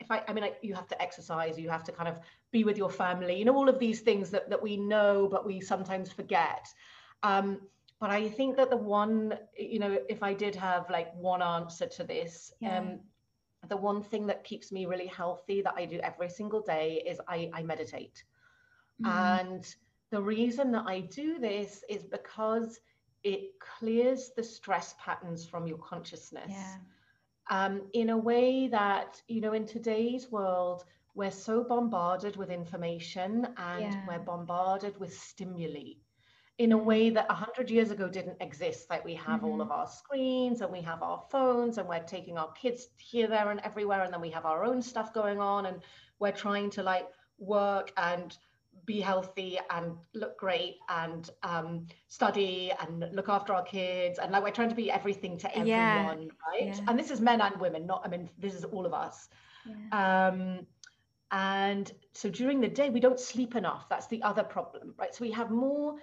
if 0.00 0.10
I, 0.10 0.22
I 0.26 0.32
mean, 0.32 0.42
like 0.42 0.56
you 0.62 0.72
have 0.72 0.88
to 0.88 1.02
exercise, 1.02 1.58
you 1.58 1.68
have 1.68 1.84
to 1.84 1.92
kind 1.92 2.08
of 2.08 2.18
be 2.50 2.64
with 2.64 2.78
your 2.78 2.88
family, 2.88 3.38
you 3.38 3.44
know, 3.44 3.54
all 3.54 3.68
of 3.68 3.78
these 3.78 4.00
things 4.00 4.30
that, 4.30 4.48
that 4.48 4.62
we 4.62 4.78
know, 4.78 5.28
but 5.30 5.44
we 5.44 5.60
sometimes 5.60 6.10
forget. 6.10 6.66
Um, 7.22 7.60
but 8.00 8.08
I 8.08 8.26
think 8.26 8.56
that 8.56 8.70
the 8.70 8.78
one, 8.78 9.38
you 9.54 9.78
know, 9.78 9.98
if 10.08 10.22
I 10.22 10.32
did 10.32 10.54
have 10.54 10.88
like 10.88 11.14
one 11.14 11.42
answer 11.42 11.86
to 11.86 12.04
this, 12.04 12.54
yeah. 12.58 12.78
um, 12.78 13.00
the 13.68 13.76
one 13.76 14.02
thing 14.02 14.26
that 14.28 14.44
keeps 14.44 14.72
me 14.72 14.86
really 14.86 15.06
healthy 15.06 15.60
that 15.60 15.74
I 15.76 15.84
do 15.84 15.98
every 15.98 16.30
single 16.30 16.62
day 16.62 17.02
is 17.06 17.20
I, 17.28 17.50
I 17.52 17.64
meditate. 17.64 18.24
Mm. 19.02 19.40
And 19.40 19.74
the 20.10 20.22
reason 20.22 20.72
that 20.72 20.86
I 20.86 21.00
do 21.00 21.38
this 21.38 21.84
is 21.90 22.04
because 22.04 22.80
it 23.24 23.58
clears 23.60 24.30
the 24.34 24.42
stress 24.42 24.94
patterns 24.98 25.44
from 25.44 25.66
your 25.66 25.78
consciousness. 25.92 26.48
Yeah 26.48 26.76
um, 27.50 27.82
in 27.92 28.10
a 28.10 28.16
way 28.16 28.68
that, 28.68 29.20
you 29.28 29.40
know, 29.40 29.52
in 29.52 29.66
today's 29.66 30.30
world, 30.30 30.84
we're 31.14 31.30
so 31.30 31.62
bombarded 31.62 32.36
with 32.36 32.50
information 32.50 33.46
and 33.56 33.92
yeah. 33.92 34.04
we're 34.08 34.18
bombarded 34.18 34.98
with 34.98 35.16
stimuli 35.16 35.94
in 36.58 36.72
a 36.72 36.78
way 36.78 37.10
that 37.10 37.28
100 37.28 37.68
years 37.68 37.90
ago 37.90 38.08
didn't 38.08 38.40
exist 38.40 38.88
like 38.88 39.04
we 39.04 39.14
have 39.14 39.40
mm-hmm. 39.40 39.46
all 39.46 39.60
of 39.60 39.72
our 39.72 39.88
screens 39.88 40.60
and 40.60 40.70
we 40.70 40.80
have 40.80 41.02
our 41.02 41.22
phones 41.30 41.78
and 41.78 41.88
we're 41.88 42.00
taking 42.00 42.38
our 42.38 42.52
kids 42.52 42.88
here 42.96 43.26
there 43.26 43.50
and 43.50 43.60
everywhere 43.60 44.02
and 44.02 44.12
then 44.12 44.20
we 44.20 44.30
have 44.30 44.46
our 44.46 44.64
own 44.64 44.80
stuff 44.80 45.12
going 45.12 45.40
on 45.40 45.66
and 45.66 45.80
we're 46.20 46.32
trying 46.32 46.70
to 46.70 46.82
like 46.82 47.08
work 47.38 47.92
and 47.96 48.38
be 48.86 49.00
healthy 49.00 49.58
and 49.70 49.96
look 50.14 50.38
great 50.38 50.76
and 50.88 51.30
um, 51.42 51.86
study 52.08 52.72
and 52.80 53.04
look 53.12 53.28
after 53.28 53.54
our 53.54 53.62
kids. 53.62 54.18
And 54.18 54.32
like 54.32 54.42
we're 54.42 54.50
trying 54.50 54.68
to 54.68 54.74
be 54.74 54.90
everything 54.90 55.38
to 55.38 55.48
everyone 55.56 55.68
yeah. 55.68 56.14
right? 56.48 56.76
Yeah. 56.76 56.80
and 56.88 56.98
this 56.98 57.10
is 57.10 57.20
men 57.20 57.40
and 57.40 57.58
women 57.60 57.86
not 57.86 58.02
i 58.04 58.08
mean 58.08 58.28
this 58.38 58.54
is 58.54 58.64
all 58.64 58.86
of 58.86 58.94
us. 58.94 59.28
Yeah. 59.66 60.28
um, 60.28 60.66
and 61.30 61.90
so 62.12 62.28
during 62.28 62.60
the 62.60 62.68
day 62.68 62.90
we 62.90 63.00
don't 63.00 63.18
sleep 63.18 63.56
enough. 63.56 63.88
That's 63.88 64.06
the 64.08 64.22
other 64.22 64.44
problem 64.44 64.94
right? 64.98 65.14
So 65.14 65.24
we 65.24 65.32
have 65.32 65.50
more 65.50 65.96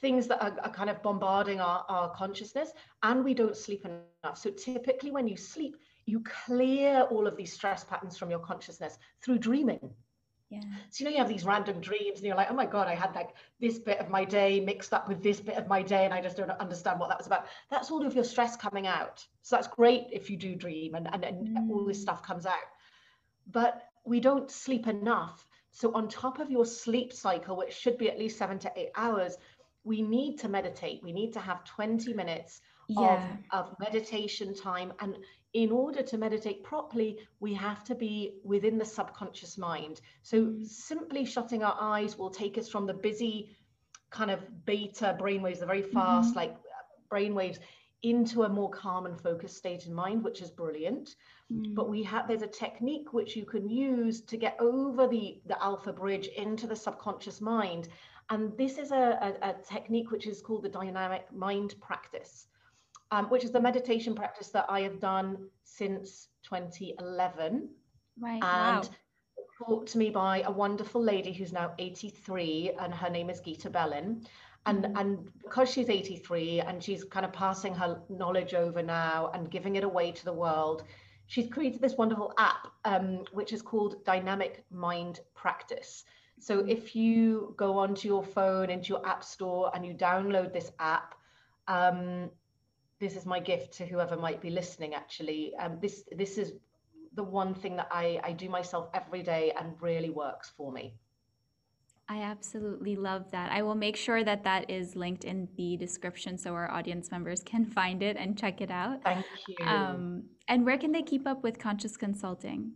things 0.00 0.26
that 0.26 0.42
are, 0.42 0.56
are 0.62 0.72
kind 0.72 0.90
of 0.90 1.02
bombarding 1.02 1.60
our, 1.60 1.84
our 1.88 2.10
consciousness 2.14 2.72
and 3.02 3.24
we 3.24 3.34
don't 3.34 3.56
sleep 3.56 3.84
enough. 3.84 4.38
So 4.38 4.50
typically 4.50 5.10
when 5.10 5.26
you 5.26 5.36
sleep 5.36 5.76
you 6.06 6.22
clear 6.44 7.02
all 7.10 7.26
of 7.26 7.36
these 7.36 7.52
stress 7.52 7.84
patterns 7.84 8.18
from 8.18 8.30
your 8.30 8.38
consciousness 8.38 8.98
through 9.22 9.38
dreaming 9.38 9.90
yeah. 10.54 10.60
So 10.90 11.02
you 11.02 11.04
know 11.04 11.10
you 11.10 11.18
have 11.18 11.28
these 11.28 11.44
random 11.44 11.80
dreams 11.80 12.18
and 12.18 12.26
you're 12.26 12.36
like, 12.36 12.50
oh 12.50 12.54
my 12.54 12.66
God, 12.66 12.86
I 12.86 12.94
had 12.94 13.14
like 13.14 13.30
this 13.60 13.78
bit 13.78 13.98
of 13.98 14.08
my 14.08 14.24
day 14.24 14.60
mixed 14.60 14.92
up 14.92 15.08
with 15.08 15.22
this 15.22 15.40
bit 15.40 15.56
of 15.56 15.66
my 15.66 15.82
day 15.82 16.04
and 16.04 16.14
I 16.14 16.20
just 16.20 16.36
don't 16.36 16.50
understand 16.50 17.00
what 17.00 17.08
that 17.08 17.18
was 17.18 17.26
about. 17.26 17.46
That's 17.70 17.90
all 17.90 18.06
of 18.06 18.14
your 18.14 18.24
stress 18.24 18.56
coming 18.56 18.86
out. 18.86 19.24
So 19.42 19.56
that's 19.56 19.68
great 19.68 20.06
if 20.12 20.30
you 20.30 20.36
do 20.36 20.54
dream 20.54 20.94
and, 20.94 21.08
and, 21.12 21.24
and 21.24 21.48
mm. 21.48 21.70
all 21.70 21.84
this 21.84 22.00
stuff 22.00 22.22
comes 22.22 22.46
out. 22.46 22.54
But 23.50 23.82
we 24.04 24.20
don't 24.20 24.50
sleep 24.50 24.86
enough. 24.86 25.46
So 25.70 25.92
on 25.94 26.08
top 26.08 26.38
of 26.38 26.50
your 26.50 26.64
sleep 26.64 27.12
cycle, 27.12 27.56
which 27.56 27.74
should 27.74 27.98
be 27.98 28.08
at 28.08 28.18
least 28.18 28.38
seven 28.38 28.58
to 28.60 28.72
eight 28.76 28.90
hours, 28.96 29.36
we 29.82 30.02
need 30.02 30.38
to 30.38 30.48
meditate. 30.48 31.02
We 31.02 31.12
need 31.12 31.32
to 31.34 31.40
have 31.40 31.64
20 31.64 32.14
minutes 32.14 32.60
yeah. 32.88 33.36
of, 33.52 33.68
of 33.68 33.78
meditation 33.80 34.54
time. 34.54 34.92
And 35.00 35.16
in 35.54 35.70
order 35.70 36.02
to 36.02 36.18
meditate 36.18 36.64
properly, 36.64 37.16
we 37.38 37.54
have 37.54 37.84
to 37.84 37.94
be 37.94 38.34
within 38.42 38.76
the 38.76 38.84
subconscious 38.84 39.56
mind. 39.56 40.00
So 40.22 40.42
mm. 40.42 40.66
simply 40.66 41.24
shutting 41.24 41.62
our 41.62 41.76
eyes 41.80 42.18
will 42.18 42.30
take 42.30 42.58
us 42.58 42.68
from 42.68 42.86
the 42.86 42.94
busy 42.94 43.56
kind 44.10 44.32
of 44.32 44.40
beta 44.66 45.16
brainwaves, 45.18 45.60
the 45.60 45.66
very 45.66 45.82
fast, 45.82 46.30
mm-hmm. 46.30 46.38
like 46.38 46.56
brainwaves, 47.08 47.58
into 48.02 48.42
a 48.42 48.48
more 48.48 48.68
calm 48.68 49.06
and 49.06 49.18
focused 49.18 49.56
state 49.56 49.86
of 49.86 49.92
mind, 49.92 50.24
which 50.24 50.42
is 50.42 50.50
brilliant. 50.50 51.14
Mm. 51.52 51.74
But 51.74 51.88
we 51.88 52.02
have 52.02 52.26
there's 52.26 52.42
a 52.42 52.48
technique 52.48 53.12
which 53.12 53.36
you 53.36 53.44
can 53.44 53.68
use 53.68 54.22
to 54.22 54.36
get 54.36 54.56
over 54.58 55.06
the 55.06 55.40
the 55.46 55.62
alpha 55.62 55.92
bridge 55.92 56.26
into 56.26 56.66
the 56.66 56.76
subconscious 56.76 57.40
mind. 57.40 57.88
And 58.30 58.56
this 58.58 58.78
is 58.78 58.90
a, 58.90 59.36
a, 59.42 59.50
a 59.50 59.54
technique 59.62 60.10
which 60.10 60.26
is 60.26 60.42
called 60.42 60.64
the 60.64 60.68
dynamic 60.68 61.32
mind 61.32 61.76
practice 61.80 62.48
um, 63.10 63.26
which 63.26 63.44
is 63.44 63.52
the 63.52 63.60
meditation 63.60 64.14
practice 64.14 64.48
that 64.48 64.66
I 64.68 64.80
have 64.80 65.00
done 65.00 65.48
since 65.64 66.28
2011. 66.44 67.68
Right. 68.20 68.34
And 68.34 68.42
wow. 68.42 68.82
taught 69.58 69.86
to 69.88 69.98
me 69.98 70.10
by 70.10 70.42
a 70.42 70.50
wonderful 70.50 71.02
lady 71.02 71.32
who's 71.32 71.52
now 71.52 71.74
83, 71.78 72.72
and 72.80 72.94
her 72.94 73.10
name 73.10 73.30
is 73.30 73.40
Gita 73.40 73.70
Bellin. 73.70 74.26
And, 74.66 74.84
mm-hmm. 74.84 74.96
and 74.96 75.28
because 75.42 75.70
she's 75.70 75.90
83 75.90 76.60
and 76.60 76.82
she's 76.82 77.04
kind 77.04 77.26
of 77.26 77.32
passing 77.32 77.74
her 77.74 78.00
knowledge 78.08 78.54
over 78.54 78.82
now 78.82 79.30
and 79.34 79.50
giving 79.50 79.76
it 79.76 79.84
away 79.84 80.10
to 80.12 80.24
the 80.24 80.32
world, 80.32 80.84
she's 81.26 81.50
created 81.50 81.80
this 81.80 81.96
wonderful 81.96 82.32
app, 82.38 82.68
um, 82.84 83.24
which 83.32 83.52
is 83.52 83.62
called 83.62 84.04
Dynamic 84.04 84.64
Mind 84.70 85.20
Practice. 85.34 86.04
So 86.40 86.58
mm-hmm. 86.58 86.68
if 86.68 86.96
you 86.96 87.54
go 87.56 87.78
onto 87.78 88.08
your 88.08 88.24
phone 88.24 88.70
into 88.70 88.88
your 88.88 89.06
app 89.06 89.22
store 89.22 89.70
and 89.74 89.84
you 89.84 89.94
download 89.94 90.52
this 90.52 90.72
app, 90.78 91.14
um, 91.68 92.30
this 93.04 93.16
is 93.16 93.26
my 93.26 93.40
gift 93.50 93.72
to 93.78 93.86
whoever 93.86 94.16
might 94.16 94.40
be 94.40 94.50
listening 94.60 94.94
actually 94.94 95.40
um, 95.62 95.78
this 95.84 96.04
this 96.22 96.38
is 96.42 96.52
the 97.20 97.22
one 97.22 97.54
thing 97.54 97.76
that 97.76 97.88
I, 97.92 98.18
I 98.24 98.32
do 98.32 98.48
myself 98.48 98.88
every 98.92 99.22
day 99.22 99.52
and 99.58 99.66
really 99.80 100.10
works 100.10 100.52
for 100.56 100.72
me 100.72 100.94
I 102.06 102.20
absolutely 102.20 102.96
love 102.96 103.30
that. 103.30 103.50
I 103.50 103.62
will 103.62 103.74
make 103.74 103.96
sure 103.96 104.22
that 104.24 104.44
that 104.44 104.70
is 104.70 104.94
linked 104.94 105.24
in 105.24 105.48
the 105.56 105.78
description 105.78 106.36
so 106.36 106.52
our 106.52 106.70
audience 106.70 107.10
members 107.10 107.42
can 107.42 107.64
find 107.78 108.02
it 108.02 108.18
and 108.18 108.36
check 108.36 108.60
it 108.60 108.70
out. 108.70 109.02
Thank 109.02 109.24
you. 109.48 109.64
Um, 109.64 110.24
and 110.48 110.66
where 110.66 110.76
can 110.76 110.92
they 110.92 111.00
keep 111.02 111.26
up 111.26 111.42
with 111.42 111.58
Conscious 111.58 111.96
Consulting? 111.96 112.72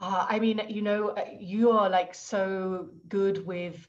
Uh, 0.00 0.26
I 0.28 0.38
mean, 0.38 0.60
you 0.68 0.82
know, 0.82 1.10
uh, 1.10 1.24
you 1.38 1.70
are 1.70 1.90
like 1.90 2.14
so 2.14 2.88
good 3.08 3.44
with 3.44 3.88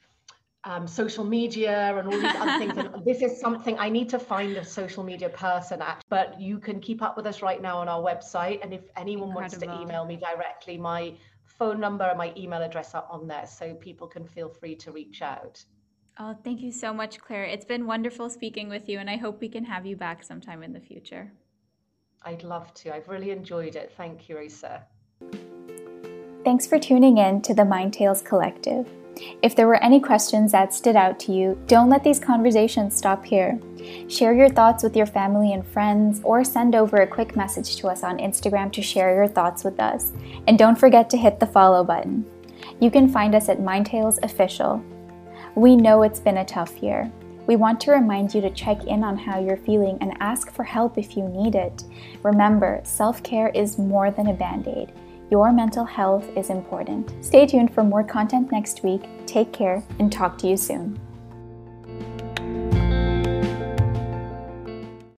um, 0.65 0.87
social 0.87 1.23
media 1.23 1.95
and 1.97 2.07
all 2.07 2.19
these 2.19 2.35
other 2.35 2.57
things. 2.57 2.77
And 2.77 3.05
this 3.05 3.21
is 3.21 3.39
something 3.39 3.77
I 3.77 3.89
need 3.89 4.09
to 4.09 4.19
find 4.19 4.55
a 4.57 4.65
social 4.65 5.03
media 5.03 5.29
person 5.29 5.81
at. 5.81 6.03
But 6.09 6.39
you 6.39 6.59
can 6.59 6.79
keep 6.79 7.01
up 7.01 7.17
with 7.17 7.25
us 7.25 7.41
right 7.41 7.61
now 7.61 7.77
on 7.77 7.89
our 7.89 8.01
website. 8.01 8.63
And 8.63 8.73
if 8.73 8.81
anyone 8.95 9.29
Incredible. 9.29 9.67
wants 9.67 9.79
to 9.79 9.81
email 9.81 10.05
me 10.05 10.15
directly, 10.17 10.77
my 10.77 11.13
phone 11.45 11.79
number 11.79 12.05
and 12.05 12.17
my 12.17 12.33
email 12.37 12.61
address 12.61 12.95
are 12.95 13.05
on 13.09 13.27
there, 13.27 13.45
so 13.45 13.73
people 13.75 14.07
can 14.07 14.25
feel 14.25 14.49
free 14.49 14.75
to 14.75 14.91
reach 14.91 15.21
out. 15.21 15.63
Oh, 16.19 16.35
thank 16.43 16.61
you 16.61 16.71
so 16.71 16.93
much, 16.93 17.19
Clare. 17.19 17.45
It's 17.45 17.65
been 17.65 17.87
wonderful 17.87 18.29
speaking 18.29 18.69
with 18.69 18.87
you, 18.87 18.99
and 18.99 19.09
I 19.09 19.17
hope 19.17 19.41
we 19.41 19.49
can 19.49 19.65
have 19.65 19.85
you 19.85 19.95
back 19.95 20.23
sometime 20.23 20.63
in 20.63 20.73
the 20.73 20.79
future. 20.79 21.31
I'd 22.23 22.43
love 22.43 22.73
to. 22.75 22.93
I've 22.93 23.07
really 23.09 23.31
enjoyed 23.31 23.75
it. 23.75 23.93
Thank 23.97 24.29
you, 24.29 24.35
Risa. 24.35 24.83
Thanks 26.43 26.67
for 26.67 26.79
tuning 26.79 27.17
in 27.17 27.41
to 27.43 27.53
the 27.53 27.65
Mind 27.65 27.93
Tales 27.93 28.21
Collective. 28.21 28.87
If 29.41 29.55
there 29.55 29.67
were 29.67 29.83
any 29.83 29.99
questions 29.99 30.51
that 30.51 30.73
stood 30.73 30.95
out 30.95 31.19
to 31.21 31.31
you, 31.31 31.57
don't 31.67 31.89
let 31.89 32.03
these 32.03 32.19
conversations 32.19 32.95
stop 32.95 33.25
here. 33.25 33.59
Share 34.07 34.33
your 34.33 34.49
thoughts 34.49 34.83
with 34.83 34.95
your 34.95 35.05
family 35.05 35.53
and 35.53 35.65
friends, 35.65 36.21
or 36.23 36.43
send 36.43 36.75
over 36.75 36.97
a 36.97 37.07
quick 37.07 37.35
message 37.35 37.75
to 37.77 37.87
us 37.87 38.03
on 38.03 38.17
Instagram 38.17 38.71
to 38.73 38.81
share 38.81 39.13
your 39.13 39.27
thoughts 39.27 39.63
with 39.63 39.79
us. 39.79 40.11
And 40.47 40.57
don't 40.57 40.79
forget 40.79 41.09
to 41.11 41.17
hit 41.17 41.39
the 41.39 41.45
follow 41.45 41.83
button. 41.83 42.25
You 42.79 42.89
can 42.89 43.09
find 43.09 43.35
us 43.35 43.49
at 43.49 43.59
Mindtales 43.59 44.23
Official. 44.23 44.83
We 45.55 45.75
know 45.75 46.01
it's 46.01 46.19
been 46.19 46.37
a 46.37 46.45
tough 46.45 46.81
year. 46.81 47.11
We 47.45 47.57
want 47.57 47.81
to 47.81 47.91
remind 47.91 48.33
you 48.33 48.41
to 48.41 48.49
check 48.49 48.85
in 48.85 49.03
on 49.03 49.17
how 49.17 49.39
you're 49.39 49.57
feeling 49.57 49.97
and 49.99 50.15
ask 50.21 50.51
for 50.51 50.63
help 50.63 50.97
if 50.97 51.17
you 51.17 51.27
need 51.27 51.55
it. 51.55 51.83
Remember, 52.23 52.79
self 52.83 53.21
care 53.21 53.49
is 53.49 53.77
more 53.77 54.11
than 54.11 54.27
a 54.27 54.33
band 54.33 54.67
aid. 54.67 54.93
Your 55.33 55.51
mental 55.51 55.83
health 55.83 56.29
is 56.37 56.51
important. 56.51 57.11
Stay 57.25 57.47
tuned 57.47 57.73
for 57.73 57.83
more 57.83 58.03
content 58.03 58.51
next 58.51 58.83
week. 58.83 59.01
Take 59.25 59.51
care 59.51 59.81
and 59.97 60.11
talk 60.11 60.37
to 60.37 60.47
you 60.47 60.55
soon. 60.55 60.99